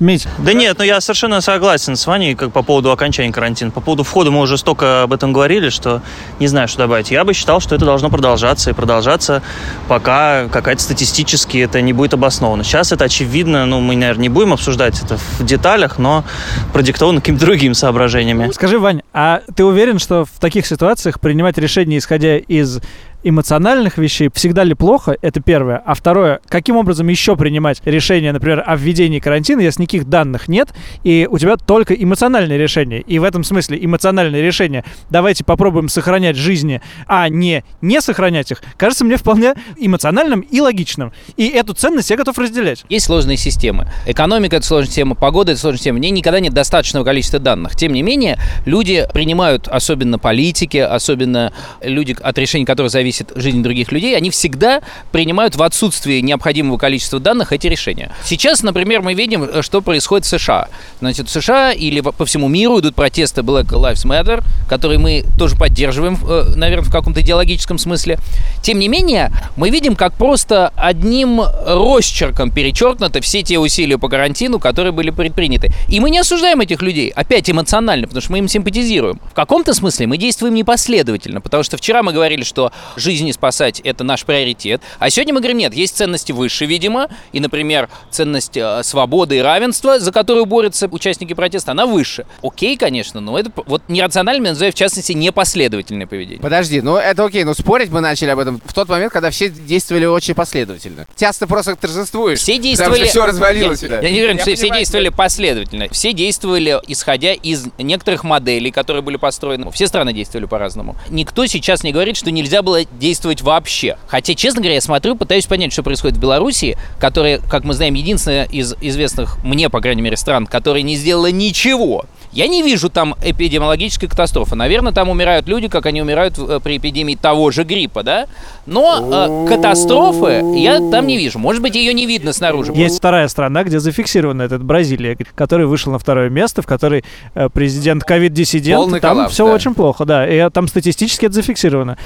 [0.00, 3.70] Мить, Да нет, ну я совершенно согласен с Ваней как по поводу окончания карантина.
[3.70, 6.02] По поводу входа мы уже столько об этом говорили, что
[6.40, 7.10] не знаю, что добавить.
[7.10, 9.42] Я бы считал, что это должно продолжаться и продолжаться,
[9.88, 12.64] пока какая-то статистически это не будет обосновано.
[12.64, 16.24] Сейчас это очевидно, ну мы, наверное, не будем обсуждать это в деталях, но
[16.72, 18.50] продиктовано какими-то другими соображениями.
[18.52, 22.80] скажи, Вань, а ты уверен, что в таких ситуациях принимать решения, исходя из
[23.22, 25.16] эмоциональных вещей, всегда ли плохо?
[25.20, 25.82] Это первое.
[25.84, 30.68] А второе, каким образом еще принимать решение, например, о введении карантина, если никаких данных нет,
[31.02, 33.00] и у тебя только эмоциональное решение.
[33.00, 38.62] И в этом смысле эмоциональное решение «давайте попробуем сохранять жизни, а не не сохранять их»,
[38.76, 41.12] кажется мне вполне эмоциональным и логичным.
[41.36, 42.84] И эту ценность я готов разделять.
[42.88, 43.88] Есть сложные системы.
[44.06, 45.98] Экономика– это сложная система, погода– это сложная система.
[45.98, 47.74] В ней никогда нет достаточного количества данных.
[47.76, 51.52] Тем не менее, люди принимают, особенно политики, особенно
[51.82, 54.80] люди, от решений которых зависит жизнь других людей, они всегда
[55.12, 58.12] принимают в отсутствии необходимого количества данных эти решения.
[58.24, 60.68] Сейчас, например, мы видим, э, что происходит в США.
[61.00, 65.56] Значит, в США или по всему миру идут протесты Black Lives Matter, которые мы тоже
[65.56, 68.18] поддерживаем, э, наверное, в каком-то идеологическом смысле.
[68.62, 74.58] Тем не менее, мы видим, как просто одним росчерком перечеркнуты все те усилия по карантину,
[74.58, 75.70] которые были предприняты.
[75.88, 79.20] И мы не осуждаем этих людей, опять эмоционально, потому что мы им симпатизируем.
[79.30, 84.04] В каком-то смысле мы действуем непоследовательно, потому что вчера мы говорили, что жизни спасать– это
[84.04, 84.82] наш приоритет.
[84.98, 89.40] А сегодня мы говорим, нет, есть ценности выше, видимо, и, например, ценность э, свободы и
[89.40, 92.26] равенства, за которую борются участники протеста, она выше.
[92.42, 96.40] Окей, конечно, но это вот нерациональным я называю, в частности, непоследовательное поведение.
[96.40, 99.48] Подожди, ну это окей, но спорить мы начали об этом в тот момент, когда все
[99.48, 101.06] действовали очень последовательно.
[101.16, 102.38] Сейчас ты просто торжествуешь.
[102.38, 103.04] Все действовали...
[103.04, 103.82] все развалилось.
[103.82, 105.88] Я, я не уверен, все понимаю, действовали последовательно.
[105.90, 109.70] Все действовали, исходя из некоторых моделей, которые были построены.
[109.72, 110.96] Все страны действовали по-разному.
[111.08, 113.96] Никто сейчас не говорит, что нельзя было действовать вообще.
[114.06, 117.94] Хотя, честно говоря, я смотрю, пытаюсь понять, что происходит в Беларуси, которая, как мы знаем,
[117.94, 122.04] единственная из известных мне, по крайней мере, стран, которая не сделала ничего.
[122.32, 124.54] Я не вижу там эпидемиологической катастрофы.
[124.54, 128.26] Наверное, там умирают люди, как они умирают э, при эпидемии того же гриппа, да?
[128.66, 131.38] Но э, катастрофы я там не вижу.
[131.38, 132.72] Может быть, ее не видно снаружи.
[132.74, 137.02] Есть вторая страна, где зафиксирована этот Бразилия, который вышел на второе место, в которой
[137.34, 138.90] э, президент ковид-диссидент.
[138.90, 139.54] Там коллапс, все да.
[139.54, 140.28] очень плохо, да.
[140.28, 141.96] И э, там статистически это зафиксировано.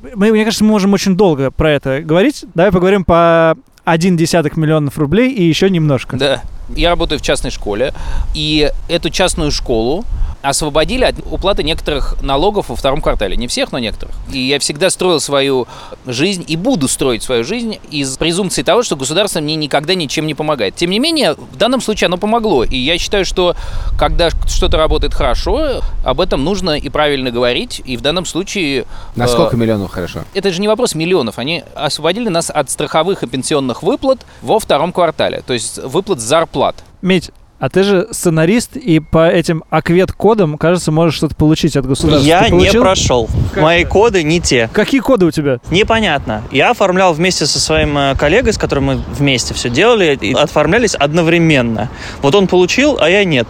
[0.00, 2.44] Мы, мне кажется, мы можем очень долго про это говорить.
[2.54, 6.16] Давай поговорим по один десяток миллионов рублей и еще немножко.
[6.16, 6.42] Да.
[6.76, 7.94] Я работаю в частной школе,
[8.34, 10.04] и эту частную школу
[10.48, 13.36] освободили от уплаты некоторых налогов во втором квартале.
[13.36, 14.14] Не всех, но некоторых.
[14.32, 15.66] И я всегда строил свою
[16.06, 20.34] жизнь и буду строить свою жизнь из презумпции того, что государство мне никогда ничем не
[20.34, 20.74] помогает.
[20.74, 22.64] Тем не менее, в данном случае оно помогло.
[22.64, 23.54] И я считаю, что
[23.98, 27.82] когда что-то работает хорошо, об этом нужно и правильно говорить.
[27.84, 28.86] И в данном случае...
[29.16, 30.20] На э, сколько миллионов хорошо?
[30.34, 31.38] это же не вопрос миллионов.
[31.38, 35.42] Они освободили нас от страховых и пенсионных выплат во втором квартале.
[35.46, 36.76] То есть выплат зарплат.
[37.00, 42.26] Медь, а ты же сценарист, и по этим аквет-кодам, кажется, можешь что-то получить от государства.
[42.26, 43.28] Я не прошел.
[43.56, 44.70] Мои коды не те.
[44.72, 45.58] Какие коды у тебя?
[45.70, 46.42] Непонятно.
[46.52, 50.94] Я оформлял вместе со своим э, коллегой, с которым мы вместе все делали, и оформлялись
[50.94, 51.88] одновременно.
[52.22, 53.48] Вот он получил, а я нет.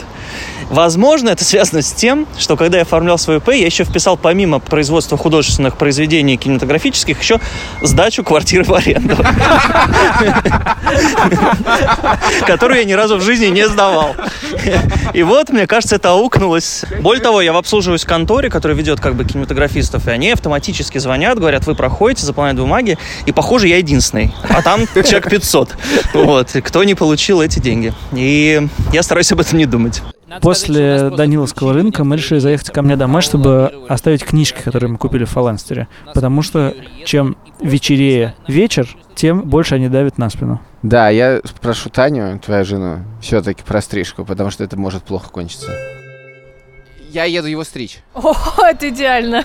[0.70, 4.58] Возможно, это связано с тем, что когда я оформлял свой П, я еще вписал помимо
[4.58, 7.40] производства художественных произведений кинематографических еще
[7.82, 9.16] сдачу квартиры в аренду.
[12.46, 14.14] Которую я ни разу в жизни не сдавал.
[15.14, 16.84] И вот, мне кажется, это аукнулось.
[17.00, 21.38] Более того, я обслуживаюсь в конторе, которая ведет как бы кинематографистов, и они автоматически звонят,
[21.38, 24.34] говорят, вы проходите, заполняют бумаги, и, похоже, я единственный.
[24.48, 25.76] А там человек 500.
[26.14, 26.56] Вот.
[26.64, 27.94] Кто не получил эти деньги.
[28.12, 30.02] И я стараюсь об этом не думать.
[30.40, 35.24] После Даниловского рынка мы решили заехать ко мне домой, чтобы оставить книжки, которые мы купили
[35.24, 35.88] в Фаланстере.
[36.14, 40.60] Потому что чем вечерее вечер, тем больше они давят на спину.
[40.82, 45.72] Да, я прошу Таню, твою жену, все-таки про стрижку, потому что это может плохо кончиться.
[47.10, 48.00] Я еду его стричь.
[48.14, 49.44] О, это идеально.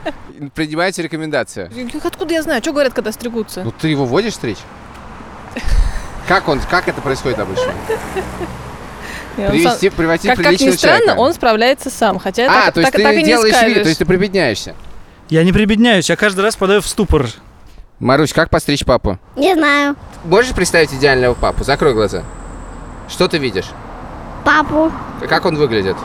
[0.54, 1.70] Принимаете рекомендацию?
[2.02, 2.62] Откуда я знаю?
[2.62, 3.62] Что говорят, когда стригутся?
[3.64, 4.58] Ну ты его водишь стричь?
[6.28, 7.72] Как он, как это происходит обычно?
[9.40, 11.20] И он сам- Привести, приводить Как, как ни приличного странно, человека.
[11.20, 12.18] он справляется сам.
[12.18, 13.82] Хотя А, так, то есть так, ты так и не делаешь вид, скажешь.
[13.82, 14.74] то есть ты прибедняешься.
[15.28, 17.26] Я не прибедняюсь, я каждый раз падаю в ступор.
[17.98, 19.18] Марусь, как постричь папу?
[19.36, 19.94] Не знаю.
[20.24, 21.64] Можешь представить идеального папу?
[21.64, 22.22] Закрой глаза.
[23.08, 23.66] Что ты видишь?
[24.44, 24.90] Папу.
[25.28, 25.96] Как он выглядит?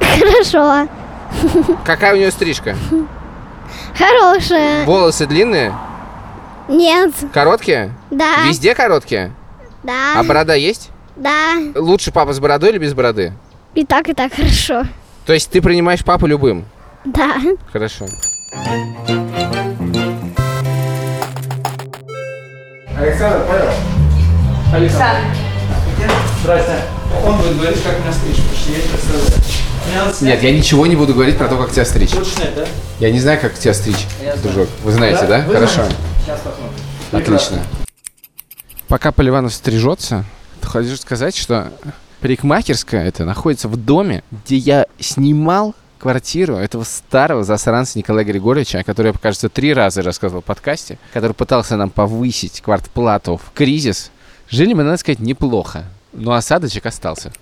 [0.00, 0.88] Хорошо.
[1.84, 2.74] Какая у него стрижка?
[3.98, 4.84] Хорошая.
[4.84, 5.74] Волосы длинные?
[6.68, 7.12] Нет.
[7.32, 7.92] Короткие?
[8.10, 8.44] Да.
[8.48, 9.32] Везде короткие?
[9.82, 10.14] Да.
[10.16, 10.90] А борода есть?
[11.16, 11.56] Да.
[11.74, 13.32] Лучше папа с бородой или без бороды?
[13.74, 14.84] И так, и так хорошо.
[15.26, 16.64] То есть ты принимаешь папу любым?
[17.04, 17.36] Да.
[17.72, 18.06] Хорошо.
[22.98, 23.70] Александр, понял?
[24.72, 25.20] Александр.
[26.42, 26.76] Здрасте.
[27.24, 29.44] Он будет говорить, как меня стричь, потому что я не представляю.
[30.22, 32.12] Нет, я ничего не буду говорить про то, как тебя стричь.
[32.14, 32.64] Лучше снять, да?
[32.98, 34.06] Я не знаю, как тебя стричь,
[34.42, 34.68] дружок.
[34.82, 35.40] Вы знаете, да?
[35.46, 35.74] Вы Хорошо.
[35.74, 35.96] знаете?
[36.24, 36.72] Сейчас посмотрим.
[37.12, 37.58] Отлично.
[38.88, 40.24] Пока Поливанов стрижется,
[40.64, 41.72] то хочу сказать, что
[42.20, 48.84] парикмахерская это находится в доме, где я снимал квартиру этого старого засранца Николая Григорьевича, о
[48.84, 54.10] котором я, кажется, три раза рассказывал в подкасте, который пытался нам повысить квартплату в кризис.
[54.50, 57.32] Жили мы, надо сказать, неплохо, но осадочек остался.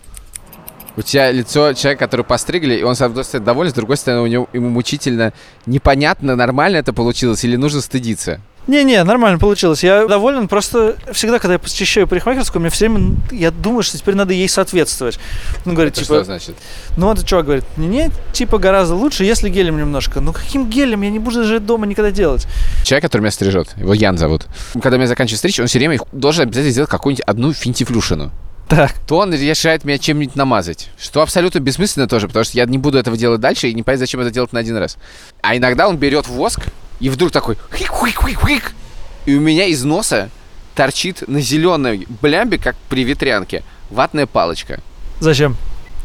[0.97, 4.23] У тебя лицо человека, который постригли, и он, с одной стороны, доволен, с другой стороны,
[4.23, 5.33] у него ему мучительно
[5.65, 8.41] непонятно, нормально это получилось или нужно стыдиться.
[8.69, 9.83] Не-не, нормально получилось.
[9.83, 10.47] Я доволен.
[10.47, 14.49] Просто всегда, когда я посещаю парикмахерскую, мне все время, я думаю, что теперь надо ей
[14.49, 15.19] соответствовать.
[15.67, 16.57] Он говорит, Это типа, что значит?
[16.97, 20.21] ну вот чувак говорит, не-не, типа гораздо лучше, если гелем немножко.
[20.21, 21.03] Ну каким гелем?
[21.03, 22.47] Я не буду даже дома никогда делать.
[22.85, 24.47] Человек, который меня стрижет, его Ян зовут.
[24.81, 28.31] Когда меня заканчивает стричь, он все время должен обязательно сделать какую-нибудь одну финтифлюшину.
[28.69, 28.95] Так.
[29.07, 30.89] То он решает меня чем-нибудь намазать.
[30.99, 34.01] Что абсолютно бессмысленно тоже, потому что я не буду этого делать дальше и не понять,
[34.01, 34.97] зачем это делать на один раз.
[35.43, 36.69] А иногда он берет воск
[37.03, 38.73] и вдруг такой хик-хик-хик-хик,
[39.27, 40.31] и у меня из носа
[40.75, 44.81] торчит на зеленой блямбе, как при ветрянке, ватная палочка.
[45.21, 45.57] Зачем?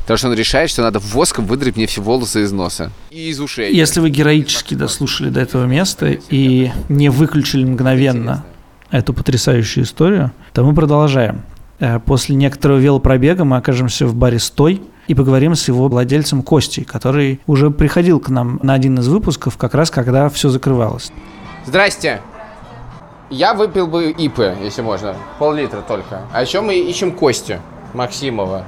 [0.01, 2.91] Потому что он решает, что надо воском выдрать мне все волосы из носа.
[3.11, 3.73] И из ушей.
[3.75, 8.43] Если вы героически дослушали до этого места и не выключили мгновенно
[8.89, 11.43] эту потрясающую историю, то мы продолжаем.
[11.79, 16.83] Э, После некоторого велопробега мы окажемся в баре «Стой», и поговорим с его владельцем Костей,
[16.83, 21.11] который уже приходил к нам на один из выпусков, как раз когда все закрывалось.
[21.65, 22.21] Здрасте.
[23.29, 25.15] Я выпил бы ипы, если можно.
[25.37, 26.21] Пол-литра только.
[26.31, 27.55] А еще мы ищем Костю
[27.93, 28.63] Максимова.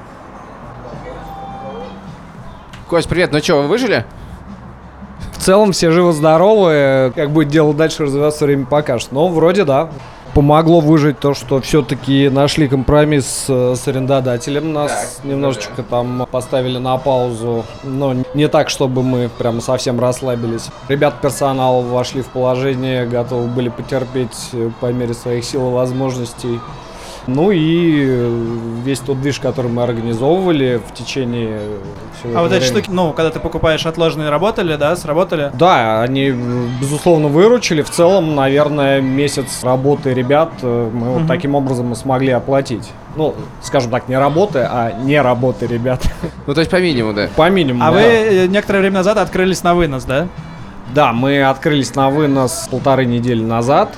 [2.90, 3.32] Кость, привет.
[3.32, 4.06] Ну что, вы выжили?
[5.34, 9.12] В целом все живы-здоровы, как будет дело дальше развиваться, время покажет.
[9.12, 9.90] Но вроде да.
[10.40, 14.72] Помогло выжить то, что все-таки нашли компромисс э, с арендодателем.
[14.72, 20.70] Нас немножечко там поставили на паузу, но не так, чтобы мы прям совсем расслабились.
[20.88, 26.62] Ребят персонал вошли в положение, готовы были потерпеть э, по мере своих сил и возможностей.
[27.28, 31.60] Ну и э, весь тот движ, который мы организовывали в течение
[32.20, 32.82] всего А вот этого эти времени.
[32.84, 35.52] штуки, ну, когда ты покупаешь отложенные, работали, да, сработали?
[35.54, 37.82] Да, они, э, безусловно, выручили.
[37.82, 41.28] В целом, наверное, месяц работы ребят э, мы вот Мгм.
[41.28, 42.90] таким образом и смогли оплатить.
[43.16, 46.02] Ну, скажем так, не работы, а не работы ребят.
[46.48, 47.28] Ну, то есть по минимуму, да.
[47.36, 47.98] По минимуму, А да.
[47.98, 50.28] вы э, некоторое время назад открылись на вынос, да?
[50.96, 53.94] Да, мы открылись на вынос полторы недели назад.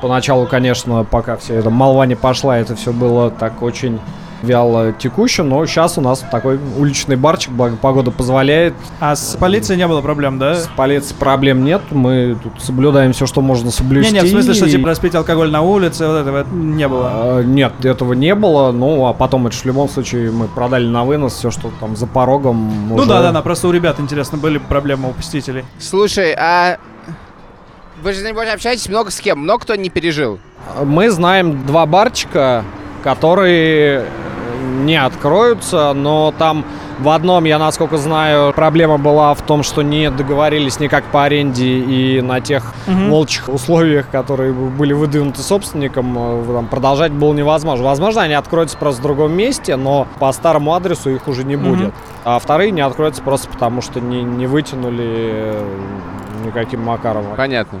[0.00, 3.98] Поначалу, конечно, пока все это молва не пошла, это все было так очень
[4.42, 8.74] вяло текуще, но сейчас у нас такой уличный барчик, благо погода позволяет.
[9.00, 10.54] А с полицией не было проблем, да?
[10.54, 14.12] С полицией проблем нет, мы тут соблюдаем все, что можно соблюсти.
[14.12, 17.10] Не-не, в смысле, что типа распить алкоголь на улице, вот этого не было.
[17.12, 18.70] А, Нет, этого не было.
[18.72, 22.06] Ну, а потом это в любом случае мы продали на вынос все, что там за
[22.06, 22.88] порогом.
[22.88, 25.64] Ну уже- да, да, да, просто у ребят, интересно, были проблемы у посетителей.
[25.78, 26.78] Слушай, а
[28.02, 29.40] вы же, небось, общаетесь много с кем?
[29.40, 30.38] Много кто не пережил?
[30.82, 32.64] Мы знаем два барчика,
[33.02, 34.04] которые
[34.82, 36.64] не откроются, но там
[36.98, 41.64] в одном, я насколько знаю, проблема была в том, что не договорились никак по аренде
[41.64, 43.10] и на тех Мгм.
[43.10, 47.84] волчьих условиях, которые были выдвинуты собственником, э, там, продолжать было невозможно.
[47.84, 51.94] Возможно, они откроются просто в другом месте, но по старому адресу их уже не будет.
[52.24, 55.64] А вторые не откроются просто потому, что не, не вытянули э,
[56.48, 57.24] никаким макаром.
[57.36, 57.78] Понятно.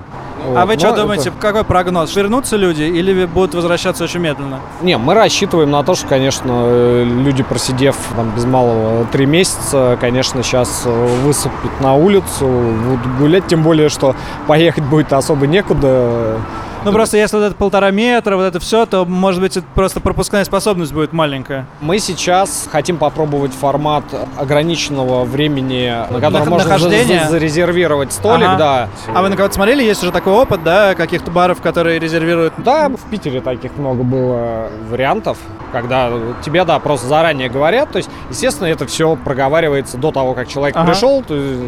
[0.54, 2.14] А вы Вот, что но это- думаете, какой прогноз?
[2.14, 4.60] Вернутся люди или будут возвращаться очень медленно?
[4.82, 9.98] Не, мы рассчитываем на то, что, конечно, э, люди, просидев там без малого три месяца,
[10.00, 14.14] конечно, сейчас высыпят на улицу, будут гулять, тем более, что
[14.46, 16.38] поехать будет особо некуда.
[16.84, 20.00] Ну просто если вот это полтора метра, вот это все, то может быть это просто
[20.00, 21.66] пропускная способность будет маленькая.
[21.80, 24.04] Мы сейчас хотим попробовать формат
[24.38, 28.56] ограниченного времени, на котором можно за- за- зарезервировать столик, Ага.
[28.58, 28.88] да.
[29.14, 29.82] А вы на кого-то смотрели?
[29.82, 32.54] Есть уже такой опыт, да, каких-то баров, которые резервируют?
[32.58, 35.36] Да, в Питере таких много было вариантов,
[35.72, 36.10] когда
[36.42, 37.90] тебе, да, просто заранее говорят.
[37.90, 40.92] То есть, естественно, это все проговаривается до того, как человек Ага.
[40.92, 41.22] пришел.
[41.22, 41.60] То есть,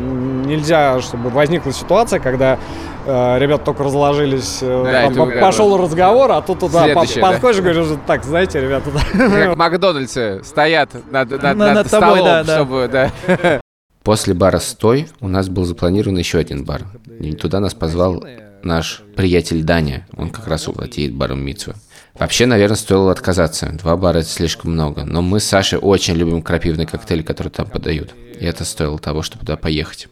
[0.47, 2.59] нельзя, чтобы возникла ситуация, когда
[3.07, 7.31] ребята только разложились, э, Да, там пошел разговор, а тут туда по- Следующее, да.
[7.33, 9.01] подходишь и говоришь, так, знаете, ребята, да.
[9.29, 12.55] Как Макдональдсы стоят над, над, На- над над тобой, столом, да, да.
[12.57, 13.61] чтобы, да.
[14.03, 16.83] После бара «Стой» у нас был запланирован еще один бар.
[17.21, 18.25] И туда нас позвал
[18.63, 20.07] наш приятель Даня.
[20.17, 21.75] Он как раз владеет баром Митсу.
[22.19, 23.67] Вообще, наверное, стоило отказаться.
[23.73, 25.05] Два бара– это слишком много.
[25.05, 28.15] Но мы с Сашей очень любим крапивный коктейль, который там подают.
[28.39, 30.09] И это стоило того, чтобы туда поехать.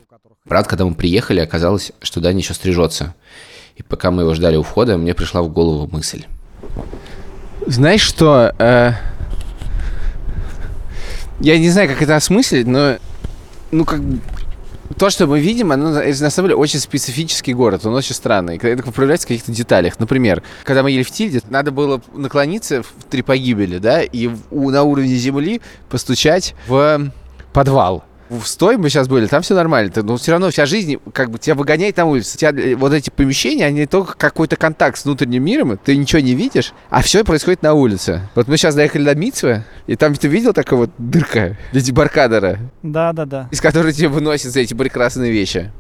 [0.48, 3.14] Правда, когда мы приехали, оказалось, что Даня еще стрижется.
[3.76, 6.24] И пока мы его ждали у входа, мне пришла в голову мысль.
[7.66, 8.54] Знаешь что?
[8.58, 8.92] э,
[11.40, 12.96] Я не знаю, как это осмыслить, но
[13.70, 14.00] ну как
[14.96, 18.56] то, что мы видим, оно на самом деле очень специфический город, он очень странный.
[18.56, 20.00] Это проявляется в каких-то деталях.
[20.00, 24.82] Например, когда мы ели в Тильде, надо было наклониться в три погибели, да, и на
[24.82, 27.12] уровне земли постучать в
[27.52, 28.04] подвал.
[28.28, 31.30] В стой мы сейчас были, там все нормально, ты- но все равно вся жизнь, как
[31.30, 32.36] бы тебя выгоняет на улицу.
[32.36, 36.34] Тебя, э, вот эти помещения, они только какой-то контакт с внутренним миром, ты ничего не
[36.34, 38.28] видишь, а все происходит на улице.
[38.34, 41.90] Вот мы сейчас доехали до Митсвы, и там ты видел такая вот дырка в виде
[41.92, 43.48] баркадера, Да, да, да.
[43.50, 45.72] из которой тебе выносят за эти прекрасные вещи.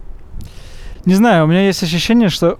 [1.04, 2.58] Не знаю, у меня есть ощущение, что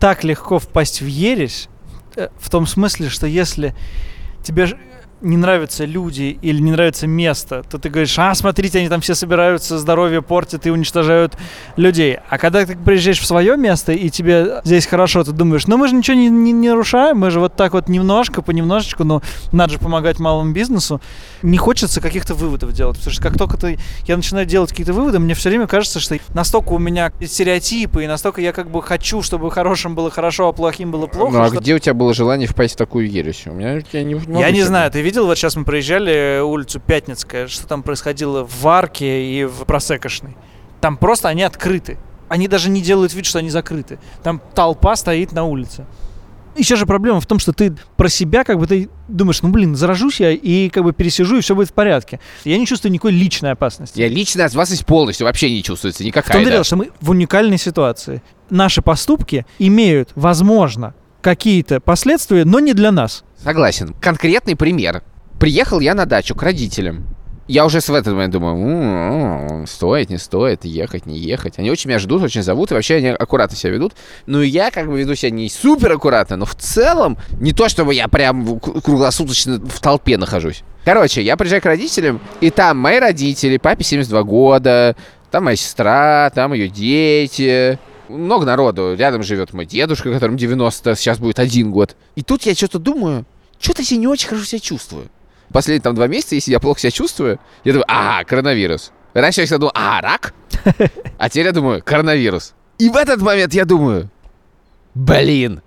[0.00, 1.68] так легко впасть в ересь,
[2.16, 3.74] э, в том смысле, что если
[4.42, 4.66] тебе
[5.22, 9.14] не нравятся люди или не нравится место, то ты говоришь, а, смотрите, они там все
[9.14, 11.36] собираются, здоровье портят и уничтожают
[11.76, 12.18] людей.
[12.28, 15.88] А когда ты приезжаешь в свое место и тебе здесь хорошо, ты думаешь, ну мы
[15.88, 19.74] же ничего не, не- не нарушаем, мы же вот так вот немножко, понемножечку, но надо
[19.74, 21.00] же помогать малому бизнесу.
[21.42, 25.18] Не хочется каких-то выводов делать, потому что как только ты, я начинаю делать какие-то выводы,
[25.18, 29.22] мне все время кажется, что настолько у меня стереотипы, и настолько я как бы хочу,
[29.22, 31.32] чтобы хорошим было хорошо, а плохим было плохо.
[31.32, 33.42] ну а что- где у тебя было желание впасть в такую ересь?
[33.46, 37.46] У меня я не, Я не знаю, ты видел вот сейчас мы проезжали улицу Пятницкая,
[37.46, 40.38] что там происходило в Арке и в Просекошной.
[40.80, 41.98] Там просто они открыты.
[42.30, 43.98] Они даже не делают вид, что они закрыты.
[44.22, 45.84] Там толпа стоит на улице.
[46.56, 49.76] Еще же проблема в том, что ты про себя как бы ты думаешь, ну блин,
[49.76, 52.18] заражусь я и как бы пересижу, и все будет в порядке.
[52.44, 54.00] Я не чувствую никакой личной опасности.
[54.00, 54.08] Я
[54.54, 56.38] вас есть полностью вообще не чувствуется В никакая.
[56.38, 56.52] и да.
[56.52, 58.22] дело, что мы в уникальной ситуации.
[58.48, 63.24] Наши поступки имеют, возможно, какие-то последствия, но не для нас.
[63.42, 63.94] Согласен.
[64.00, 65.02] Конкретный пример.
[65.38, 67.04] Приехал я на дачу к родителям.
[67.48, 71.58] Я уже в этот момент думаю, «М, стоит, не стоит, ехать, не ехать.
[71.58, 73.94] Они очень меня ждут, очень зовут, и вообще они аккуратно себя ведут.
[74.26, 77.94] Ну я как бы веду себя не супер аккуратно, но в целом не то, чтобы
[77.94, 80.62] я прям круглосуточно в толпе нахожусь.
[80.84, 84.96] Короче, я приезжаю к родителям, и там мои родители, папе 72 года,
[85.32, 87.78] там моя сестра, там ее дети,
[88.08, 88.94] много народу.
[88.96, 91.96] Рядом живет мой дедушка, которому 90, сейчас будет один год.
[92.14, 93.24] И тут я что-то думаю,
[93.62, 95.08] что-то я не очень хорошо себя чувствую.
[95.52, 98.90] Последние там два месяца, если я плохо себя чувствую, я думаю, а, коронавирус.
[99.14, 100.34] Раньше я всегда думал, а, рак?
[101.18, 102.54] А теперь я думаю, коронавирус.
[102.78, 104.10] И в этот момент я думаю,
[104.94, 105.62] блин,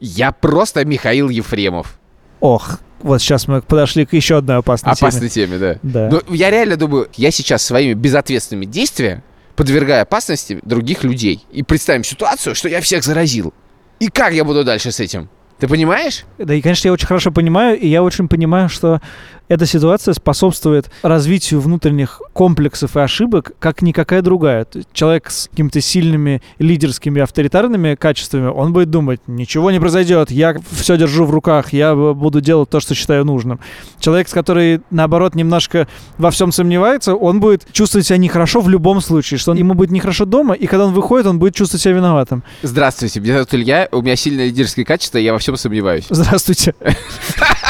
[0.00, 1.98] я просто Михаил Ефремов.
[2.40, 5.78] Ох, вот сейчас мы подошли к еще одной опасной, Опасной теме, да.
[5.82, 6.08] Да.
[6.10, 9.22] Но я реально думаю, я сейчас своими безответственными действиями
[9.56, 11.44] подвергаю опасности других людей.
[11.50, 13.52] И представим ситуацию, что я всех заразил.
[13.98, 15.28] И как я буду дальше с этим?
[15.58, 16.24] Ты понимаешь?
[16.38, 19.00] Да и, конечно, я очень хорошо понимаю, и я очень понимаю, что
[19.48, 24.66] эта ситуация способствует развитию внутренних комплексов и ошибок, как никакая другая.
[24.92, 30.96] Человек с какими-то сильными лидерскими авторитарными качествами, он будет думать, ничего не произойдет, я все
[30.96, 33.60] держу в руках, я буду делать то, что считаю нужным.
[33.98, 39.38] Человек, который, наоборот, немножко во всем сомневается, он будет чувствовать себя нехорошо в любом случае,
[39.38, 42.42] что ему будет нехорошо дома, и когда он выходит, он будет чувствовать себя виноватым.
[42.62, 46.04] Здравствуйте, меня зовут Илья, у меня сильное лидерское качество, я во всем сомневаюсь.
[46.10, 46.74] Здравствуйте.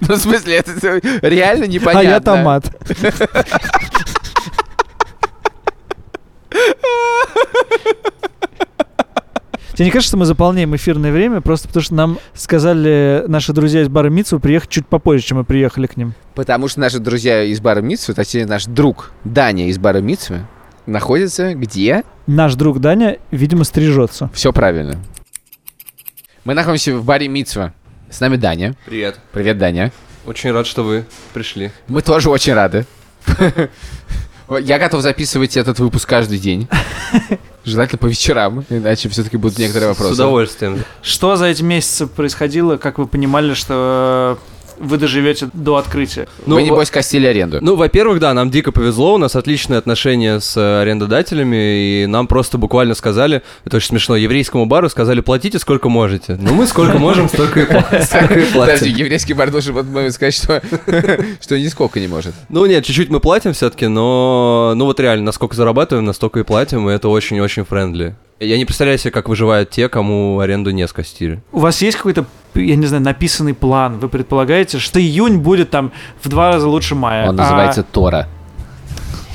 [0.00, 2.00] Ну, в смысле, это реально непонятно.
[2.00, 2.64] А я томат.
[9.74, 13.82] Тебе не кажется, что мы заполняем эфирное время просто потому, что нам сказали наши друзья
[13.82, 16.12] из бара Митсу приехать чуть попозже, чем мы приехали к ним?
[16.34, 20.46] Потому что наши друзья из бара Митсвы, точнее наш друг Даня из бара Митсвы,
[20.84, 22.04] находится где?
[22.26, 24.30] Наш друг Даня, видимо, стрижется.
[24.34, 24.98] Все правильно.
[26.44, 27.72] Мы находимся в баре Митсва.
[28.12, 28.76] С нами Даня.
[28.84, 29.18] Привет.
[29.32, 29.90] Привет, Даня.
[30.26, 31.72] Очень рад, что вы пришли.
[31.88, 32.84] Мы тоже очень рады.
[34.60, 36.68] Я готов записывать этот выпуск каждый день.
[37.64, 40.12] Желательно по вечерам, иначе все-таки будут некоторые вопросы.
[40.12, 40.84] С удовольствием.
[41.00, 44.38] Что за эти месяцы происходило, как вы понимали, что
[44.78, 46.28] вы доживете до открытия?
[46.46, 47.58] Ну, Вы, небось, косили аренду.
[47.60, 52.26] Ну, во-первых, да, нам дико повезло, у нас отличные отношения с э, арендодателями, и нам
[52.26, 56.38] просто буквально сказали, это очень смешно, еврейскому бару сказали, платите сколько можете.
[56.40, 58.96] Ну, мы сколько можем, столько и пла- столько и Подожди, платим.
[58.96, 60.62] еврейский бар должен в этот момент сказать, что,
[61.40, 62.34] что нисколько не может.
[62.48, 66.88] Ну, нет, чуть-чуть мы платим все-таки, но, ну вот реально, насколько зарабатываем, настолько и платим,
[66.88, 68.14] и это очень-очень френдли.
[68.42, 71.40] Я не представляю себе, как выживают те, кому аренду не скостили.
[71.52, 72.24] У вас есть какой-то,
[72.54, 74.00] я не знаю, написанный план?
[74.00, 77.28] Вы предполагаете, что июнь будет там в два раза лучше мая?
[77.28, 78.28] Он а- называется Тора.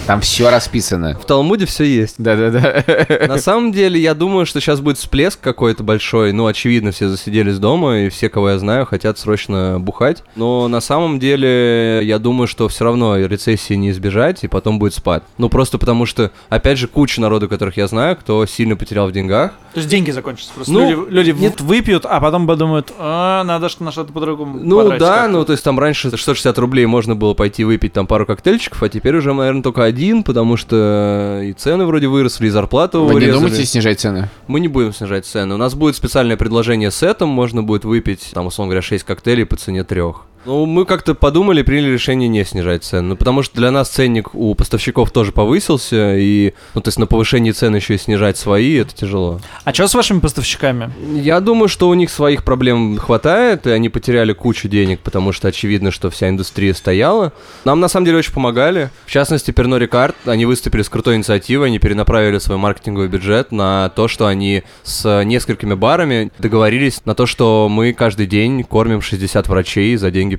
[0.08, 1.18] Там все расписано.
[1.22, 2.16] В Талмуде все есть.
[2.18, 3.28] Да-да-да.
[3.28, 6.32] На самом деле, я думаю, что сейчас будет всплеск какой-то большой.
[6.32, 10.24] Ну, очевидно, все засиделись дома, и все, кого я знаю, хотят срочно бухать.
[10.38, 14.94] Но на самом деле, я думаю, что все равно рецессии не избежать, и потом будет
[14.94, 15.26] спад.
[15.38, 19.12] Ну, просто потому что, опять же, куча народу, которых я знаю, кто сильно потерял в
[19.12, 19.52] деньгах.
[19.74, 20.72] То есть деньги закончатся просто.
[20.72, 24.84] Ну, люди люди в- выпьют, а потом подумают, а, надо что на что-то по-другому Ну
[24.90, 25.28] да, как-то».
[25.28, 28.90] ну то есть там раньше 160 рублей можно было пойти выпить там пару коктейльчиков, а
[28.90, 33.16] теперь уже, наверное, только один, потому что и цены вроде выросли, и зарплату Вы не
[33.18, 33.32] урезали.
[33.34, 34.30] думаете снижать цены?
[34.48, 35.56] Мы не будем снижать цены.
[35.56, 39.46] У нас будет специальное предложение с сетом, можно будет выпить, там, условно говоря, 6 коктейлей
[39.46, 40.24] по цене трех.
[40.48, 43.10] Ну, мы как-то подумали, приняли решение не снижать цены.
[43.10, 47.06] Ну, потому что для нас ценник у поставщиков тоже повысился, и, ну, то есть на
[47.06, 49.42] повышение цен еще и снижать свои, это тяжело.
[49.66, 50.90] А что с вашими поставщиками?
[51.20, 55.50] Я думаю, что у них своих проблем хватает, и они потеряли кучу денег, потому что
[55.50, 57.34] очевидно, что вся индустрия стояла.
[57.66, 58.90] Нам на самом деле очень помогали.
[59.06, 63.90] В частности, Pernod Ricard, они выступили с крутой инициативой, они перенаправили свой маркетинговый бюджет на
[63.90, 69.46] то, что они с несколькими барами договорились на то, что мы каждый день кормим 60
[69.50, 70.37] врачей за деньги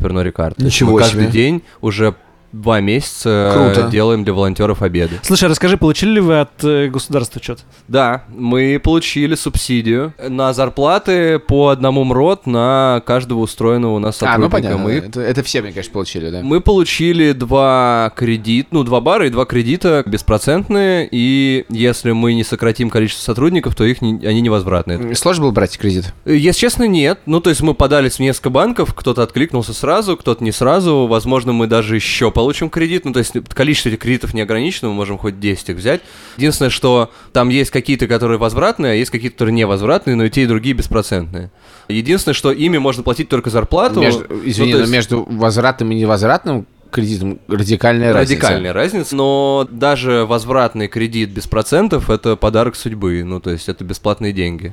[0.55, 1.33] То есть Ничего мы каждый себе.
[1.33, 2.15] день уже
[2.53, 3.91] два месяца Круто.
[3.91, 5.21] делаем для волонтеров обеды.
[5.23, 7.63] Слушай, расскажи, получили ли вы от э, государства что-то?
[7.89, 14.19] Да, мы получили субсидию на зарплаты по одному МРОД на каждого устроенного у нас А,
[14.21, 14.41] сотрудника.
[14.43, 14.79] ну понятно.
[14.79, 16.41] Мы, Это, это все, мне конечно, получили, да.
[16.43, 22.45] мы получили два кредита, ну, два бара и два кредита беспроцентные, и если мы не
[22.45, 25.15] сократим количество сотрудников, то их не- они невозвратные.
[25.15, 26.13] Сложно было брать кредит?
[26.25, 27.21] Если честно, нет.
[27.27, 31.07] Ну, то есть мы подались в несколько банков, кто-то откликнулся сразу, кто-то не сразу.
[31.07, 33.05] Возможно, мы даже еще получим кредит.
[33.05, 36.03] Ну, то есть количество этих кредитов не ограничено, мы можем хоть 10 их взять.
[36.37, 40.45] Единственное, что там есть какие-то, которые возвратные, а есть какие-то, которые невозвратные, но и те,
[40.45, 41.51] и другие беспроцентные.
[41.89, 44.01] Единственное, что ими можно платить только зарплату.
[44.01, 48.35] Между- Ну, извини, но есть между возвратным и невозвратным кредитом радикальная разница.
[48.35, 53.83] Радикальная разница, но даже возвратный кредит без процентов это подарок судьбы, ну то есть это
[53.83, 54.73] бесплатные деньги.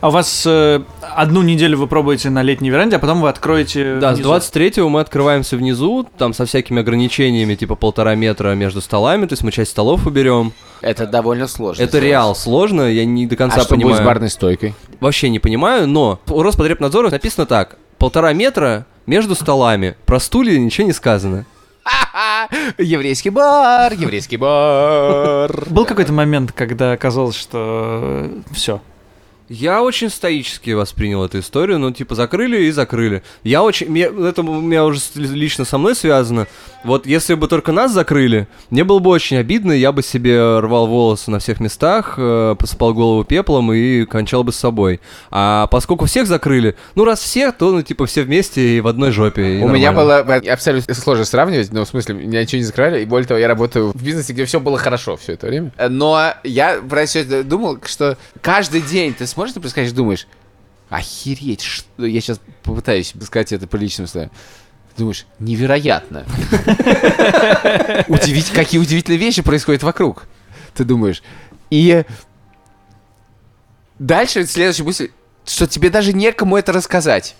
[0.00, 3.98] А у вас э, одну неделю вы пробуете на летней веранде, а потом вы откроете
[3.98, 4.32] Да, с внизу.
[4.34, 9.42] 23-го мы открываемся внизу, там со всякими ограничениями, типа полтора метра между столами, то есть
[9.42, 10.52] мы часть столов уберем.
[10.82, 11.82] Это довольно сложно.
[11.82, 13.94] Это реал сложно, я не до конца а что понимаю.
[13.94, 14.74] будет с барной стойкой?
[15.00, 17.76] Вообще не понимаю, но у Роспотребнадзора написано так.
[17.98, 19.96] Полтора метра между столами.
[20.04, 21.46] Про стулья ничего не сказано.
[22.78, 25.50] Еврейский бар, еврейский бар.
[25.70, 28.80] Был какой-то момент, когда казалось, что все.
[29.48, 33.22] Я очень стоически воспринял эту историю, ну, типа, закрыли и закрыли.
[33.44, 33.88] Я очень...
[33.88, 36.46] мне- это у меня уже лично со мной связано.
[36.84, 40.86] Вот если бы только нас закрыли, мне было бы очень обидно, я бы себе рвал
[40.86, 45.00] волосы на всех местах, э, посыпал голову пеплом и кончал бы с собой.
[45.30, 49.10] А поскольку всех закрыли, ну, раз всех, то, ну, типа, все вместе и в одной
[49.10, 49.60] жопе.
[49.62, 50.24] У меня нормально.
[50.24, 53.38] было э, абсолютно сложно сравнивать, но в смысле, меня ничего не закрыли, и более того,
[53.38, 55.72] я работаю в бизнесе, где все было хорошо все это время.
[55.76, 60.26] Э, Но я про все это думал, что каждый день ты смотришь на происходящее думаешь,
[60.88, 62.06] охереть, что...
[62.06, 64.30] Я сейчас попытаюсь сказать это приличным словом.
[64.96, 66.24] Думаешь, невероятно.
[68.08, 70.24] Удивить, какие удивительные вещи происходят вокруг.
[70.72, 71.22] Ты думаешь.
[71.68, 72.04] И
[73.98, 75.10] дальше следующая мысль,
[75.44, 77.36] что тебе даже некому это рассказать.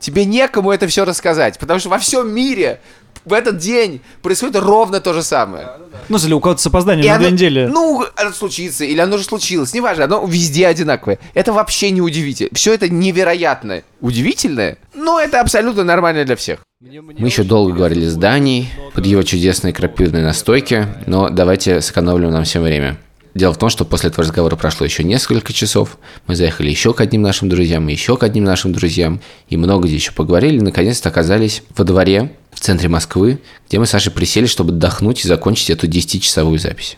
[0.00, 2.80] Тебе некому это все рассказать, потому что во всем мире
[3.24, 5.68] в этот день происходит ровно то же самое.
[6.08, 7.66] Ну, если у кого-то с опозданием И на оно- две недели.
[7.66, 11.18] Ну, оно случится, или оно уже случилось, неважно, оно везде одинаковое.
[11.34, 12.50] Это вообще не удивительно.
[12.52, 16.60] Все это невероятно удивительное, но это абсолютно нормально для всех.
[16.80, 22.44] Мы еще долго говорили с Даней под его чудесной крапивной настойки, но давайте сэкономим нам
[22.44, 22.98] всем время.
[23.34, 25.98] Дело в том, что после этого разговора прошло еще несколько часов.
[26.26, 29.86] Мы заехали еще к одним нашим друзьям, и еще к одним нашим друзьям, и много
[29.88, 33.38] где еще поговорили, наконец-то оказались во дворе в центре Москвы,
[33.68, 36.96] где мы с Сашей присели, чтобы отдохнуть и закончить эту 10-часовую запись.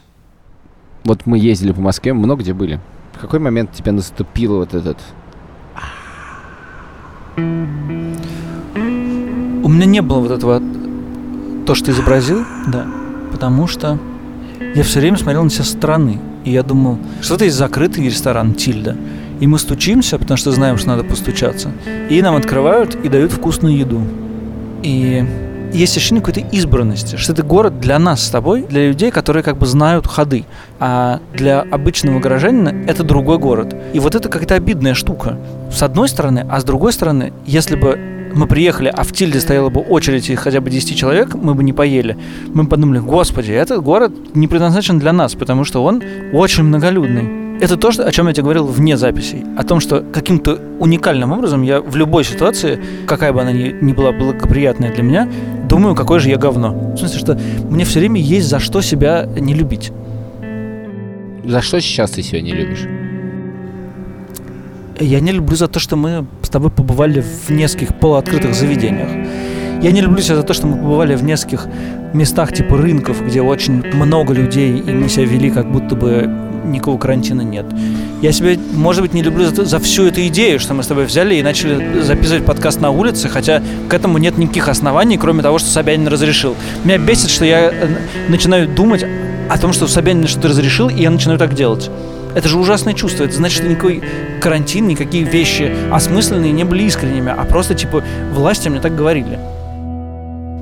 [1.02, 2.80] Вот мы ездили по Москве, много где были.
[3.12, 4.98] В какой момент тебя наступил вот этот...
[7.36, 7.40] У
[9.68, 10.62] меня не было вот этого,
[11.66, 12.86] то, что ты изобразил, да,
[13.32, 13.98] потому что
[14.76, 18.06] я все время смотрел на себя со стороны, и я думал, что это есть закрытый
[18.06, 18.96] ресторан Тильда,
[19.40, 21.72] и мы стучимся, потому что знаем, что надо постучаться,
[22.08, 24.06] и нам открывают и дают вкусную еду.
[24.82, 25.24] И
[25.72, 29.58] есть ощущение какой-то избранности, что это город для нас с тобой, для людей, которые как
[29.58, 30.44] бы знают ходы,
[30.78, 33.74] а для обычного горожанина это другой город.
[33.92, 35.38] И вот это какая-то обидная штука.
[35.70, 37.98] С одной стороны, а с другой стороны, если бы
[38.34, 41.72] мы приехали, а в Тильде стояла бы очередь хотя бы 10 человек, мы бы не
[41.72, 42.16] поели.
[42.54, 46.02] Мы подумали, господи, этот город не предназначен для нас, потому что он
[46.32, 47.47] очень многолюдный.
[47.60, 49.44] Это то, о чем я тебе говорил вне записей.
[49.56, 53.92] О том, что каким-то уникальным образом я в любой ситуации, какая бы она ни, ни
[53.92, 55.28] была благоприятная для меня,
[55.68, 56.92] думаю, какое же я говно.
[56.94, 59.90] В смысле, что мне все время есть за что себя не любить.
[61.44, 62.86] За что сейчас ты себя не любишь?
[65.00, 69.08] Я не люблю за то, что мы с тобой побывали в нескольких полуоткрытых заведениях.
[69.82, 71.66] Я не люблю себя за то, что мы побывали в нескольких
[72.12, 76.28] местах типа рынков, где очень много людей, и мы себя вели, как будто бы
[76.68, 77.66] никакого карантина нет.
[78.22, 81.04] Я себя, может быть, не люблю за, за всю эту идею, что мы с тобой
[81.04, 85.58] взяли и начали записывать подкаст на улице, хотя к этому нет никаких оснований, кроме того,
[85.58, 86.56] что Собянин разрешил.
[86.84, 87.88] Меня бесит, что я э,
[88.28, 89.04] начинаю думать
[89.48, 91.90] о том, что Собянин что-то разрешил, и я начинаю так делать.
[92.34, 93.24] Это же ужасное чувство.
[93.24, 94.02] Это значит, что никакой
[94.40, 99.38] карантин, никакие вещи осмысленные не были искренними, а просто, типа, власти мне так говорили.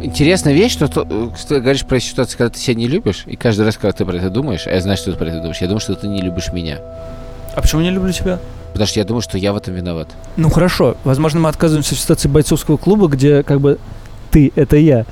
[0.06, 3.34] Интересная вещь, что, э, что ты говоришь про ситуацию, когда ты себя не любишь, и
[3.34, 5.60] каждый раз, когда ты про это думаешь, а я знаю, что ты про это думаешь,
[5.60, 6.78] я думаю, что ты не любишь меня.
[7.56, 8.38] А почему не люблю тебя?
[8.70, 10.06] Потому что я думаю, что я в этом виноват.
[10.36, 13.80] Ну хорошо, возможно, мы отказываемся в ситуации бойцовского клуба, где как бы
[14.30, 15.06] ты— это я.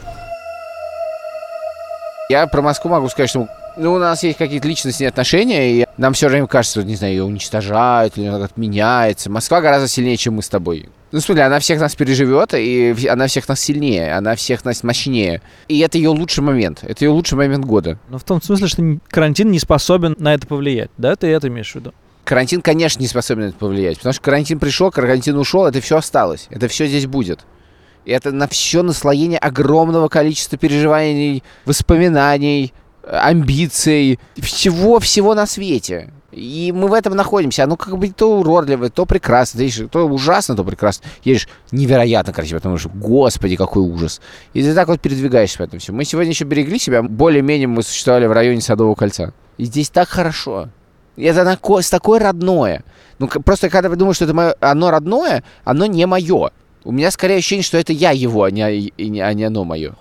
[2.28, 6.12] Я про Москву могу сказать, что ну, у нас есть какие-то личностные отношения, и нам
[6.12, 9.28] все время кажется, что, не знаю, ее уничтожают, или она как-то меняется.
[9.28, 10.88] Москва гораздо сильнее, чем мы с тобой.
[11.15, 14.83] Ну, в смысле, она всех нас переживет, и она всех нас сильнее, она всех нас
[14.83, 15.43] мощнее.
[15.69, 16.81] И это ее лучший момент.
[16.83, 18.01] Это ее лучший момент года.
[18.09, 20.91] Но в том смысле, что карантин не способен на это повлиять.
[20.99, 21.95] Да, ты это имеешь в виду?
[22.25, 23.99] Карантин, конечно, не способен на это повлиять.
[23.99, 26.49] Потому что карантин пришел, карантин ушел, это все осталось.
[26.51, 27.47] Это все здесь будет.
[28.07, 32.75] И это на все наслоение огромного количества переживаний, воспоминаний,
[33.09, 36.12] амбиций, всего-всего на свете.
[36.35, 37.64] И мы в этом находимся.
[37.64, 41.07] Оно как бы то уродливое, то прекрасно, то, есть, то ужасно, то прекрасно.
[41.22, 44.20] Едешь невероятно красиво, потому что, господи, какой ужас.
[44.53, 45.99] И ты так вот передвигаешься по этому всему.
[45.99, 47.03] Мы сегодня еще берегли себя.
[47.03, 49.32] Более-менее мы существовали в районе Садового кольца.
[49.59, 50.68] И здесь так хорошо.
[51.16, 52.82] И это на такое родное.
[53.18, 56.51] Ну, просто когда вы думаете, что это моё, оно родное, оно не мое.
[56.82, 59.95] У меня скорее ощущение, что это я его, а не- а не оно мое.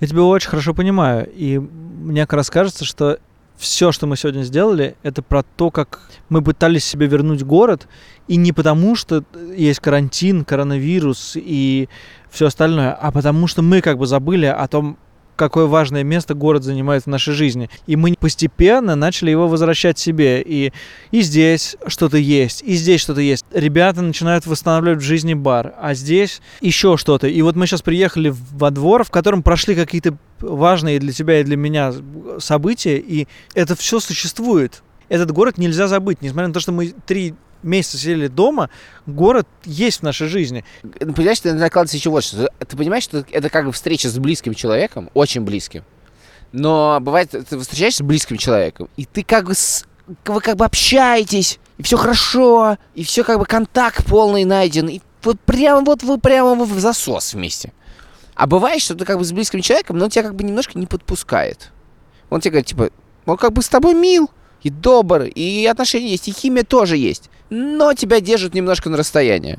[0.00, 1.28] Я тебя очень хорошо понимаю.
[1.34, 3.18] И мне как раз кажется, что
[3.62, 7.86] все, что мы сегодня сделали, это про то, как мы пытались себе вернуть город.
[8.26, 9.22] И не потому, что
[9.56, 11.88] есть карантин, коронавирус и
[12.28, 14.98] все остальное, а потому что мы как бы забыли о том,
[15.36, 17.70] какое важное место город занимает в нашей жизни.
[17.86, 20.42] И мы постепенно начали его возвращать себе.
[20.42, 20.72] И,
[21.10, 23.44] и здесь что-то есть, и здесь что-то есть.
[23.52, 27.26] Ребята начинают восстанавливать в жизни бар, а здесь еще что-то.
[27.26, 31.44] И вот мы сейчас приехали во двор, в котором прошли какие-то важные для тебя и
[31.44, 31.92] для меня
[32.38, 34.82] события, и это все существует.
[35.08, 38.70] Этот город нельзя забыть, несмотря на то, что мы три месяца сидели дома,
[39.06, 40.64] город есть в нашей жизни.
[40.82, 42.48] Ну, Понимаешь, ты накладывается еще вот что.
[42.58, 45.84] Ты понимаешь, что это как бы встреча с близким человеком, очень близким.
[46.52, 49.84] Но бывает, ты встречаешься с близким человеком, и ты как бы, с-
[50.26, 55.00] вы как бы общаетесь, и все хорошо, и все как бы контакт полный найден, и
[55.22, 57.72] вот прямо вот вы прямо в засос вместе.
[58.34, 60.78] А бывает, что ты как бы с близким человеком, но он тебя как бы немножко
[60.78, 61.70] не подпускает.
[62.28, 62.90] Он тебе говорит, типа,
[63.24, 64.30] он как бы с тобой мил,
[64.62, 67.30] и добр, и отношения есть, и химия тоже есть.
[67.54, 69.58] Но тебя держат немножко на расстоянии.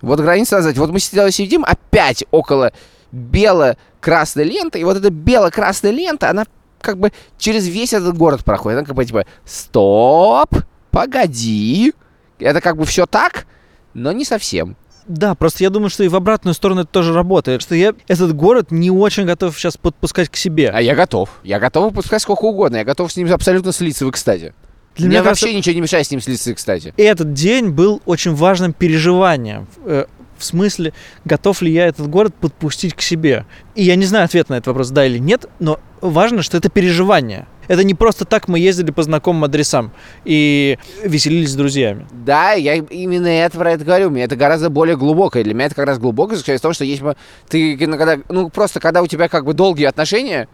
[0.00, 0.78] Вот граница назвать.
[0.78, 2.72] Вот мы сидели, сидим опять около
[3.12, 6.46] бело-красной ленты, и вот эта бело-красная лента, она
[6.80, 8.78] как бы через весь этот город проходит.
[8.78, 10.48] Она как бы типа, стоп,
[10.90, 11.92] погоди.
[12.38, 13.46] Это как бы все так,
[13.92, 14.74] но не совсем.
[15.06, 17.60] Да, просто я думаю, что и в обратную сторону это тоже работает.
[17.60, 20.70] Что я этот город не очень готов сейчас подпускать к себе.
[20.70, 21.28] А я готов.
[21.44, 22.78] Я готов выпускать сколько угодно.
[22.78, 24.54] Я готов с ним абсолютно слиться в экстазе.
[24.96, 26.94] Для Мне меня вообще кажется- ничего не мешает с ним слиться, кстати.
[26.96, 29.66] Этот день был очень важным переживанием.
[29.84, 30.06] э,
[30.38, 30.92] В смысле,
[31.24, 33.46] готов ли я этот город подпустить к себе?
[33.74, 36.68] И я не знаю ответ на этот вопрос, да или нет, но важно, что это
[36.68, 37.46] переживание.
[37.68, 39.92] Это не просто так мы ездили по знакомым адресам
[40.26, 42.06] и веселились с друзьями.
[42.12, 44.10] Да, я именно это про это говорю.
[44.10, 45.42] Мне это гораздо более глубокое.
[45.42, 47.16] Для меня это как раз глубокое заключается в том, что есть мо-
[47.48, 50.48] ты когда, ну просто когда у тебя как бы долгие отношения,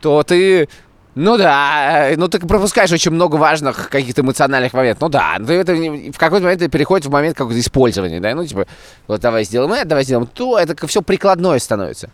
[0.00, 0.68] то ты
[1.14, 5.02] ну да, ну ты пропускаешь очень много важных каких-то эмоциональных моментов.
[5.02, 8.46] Ну да, ну это в какой-то момент это переходит в момент какого-то использования, да, ну
[8.46, 8.66] типа,
[9.08, 12.10] вот давай сделаем это, давай сделаем то, это все прикладное становится.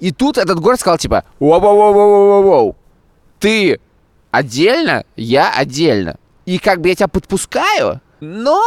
[0.00, 2.74] И тут этот город сказал типа, воу-воу-воу-воу-воу,
[3.38, 3.80] ты
[4.30, 6.16] отдельно, я отдельно.
[6.46, 8.62] И как бы я тебя подпускаю, но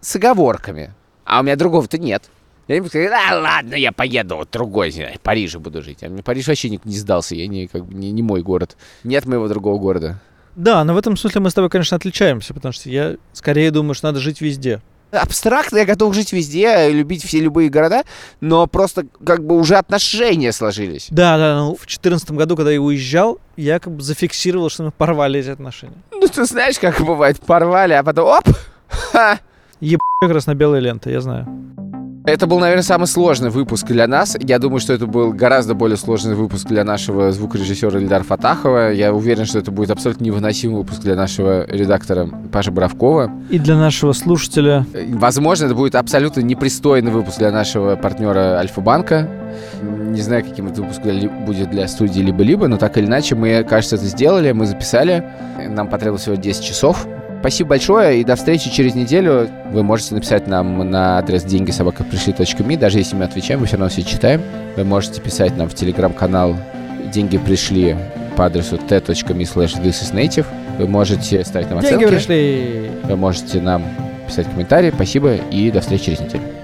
[0.00, 0.94] с оговорками.
[1.24, 2.24] А у меня другого-то нет.
[2.68, 6.02] Я ему сказал, да ладно, я поеду вот другой, не знаю, в Париже буду жить.
[6.02, 8.76] А мне Париж вообще не, не сдался, я не, как бы, не, не мой город.
[9.04, 10.20] Нет моего другого города.
[10.54, 13.94] Да, но в этом смысле мы с тобой, конечно, отличаемся, потому что я скорее думаю,
[13.94, 14.82] что надо жить везде.
[15.10, 18.02] Абстрактно я готов жить везде, любить все любые города,
[18.42, 21.06] но просто как бы уже отношения сложились.
[21.08, 24.90] Да, да, ну, в 2014 году, когда я уезжал, я как бы зафиксировал, что мы
[24.90, 25.96] порвали эти отношения.
[26.10, 28.44] Ну, ты знаешь, как бывает, порвали, а потом оп!
[28.88, 29.38] Ха!
[29.80, 31.46] Еб красно-белая лента, я знаю.
[32.24, 34.36] Это был, наверное, самый сложный выпуск для нас.
[34.38, 38.92] Я думаю, что это был гораздо более сложный выпуск для нашего звукорежиссера Ильдара Фатахова.
[38.92, 43.32] Я уверен, что это будет абсолютно невыносимый выпуск для нашего редактора Паши Боровкова.
[43.48, 44.84] И для нашего слушателя...
[45.08, 49.26] Возможно, это будет абсолютно непристойный выпуск для нашего партнера Альфа-банка.
[49.82, 51.00] Не знаю, каким это выпуск
[51.46, 55.24] будет для студии либо-либо, но так или иначе мы, кажется, это сделали, мы записали.
[55.66, 57.06] Нам потребовалось всего 10 часов.
[57.40, 59.48] Спасибо большое и до встречи через неделю.
[59.70, 62.76] Вы можете написать нам на адрес деньги собака пришли.ми.
[62.76, 64.42] Даже если мы отвечаем, мы все равно все читаем.
[64.76, 66.56] Вы можете писать нам в телеграм-канал
[67.12, 67.96] деньги пришли
[68.36, 70.46] по адресу t.me slash this is native.
[70.78, 72.14] Вы можете ставить нам Деньги оценки.
[72.14, 72.90] пришли.
[73.04, 73.82] Вы можете нам
[74.26, 74.92] писать комментарии.
[74.94, 76.57] Спасибо и до встречи через неделю.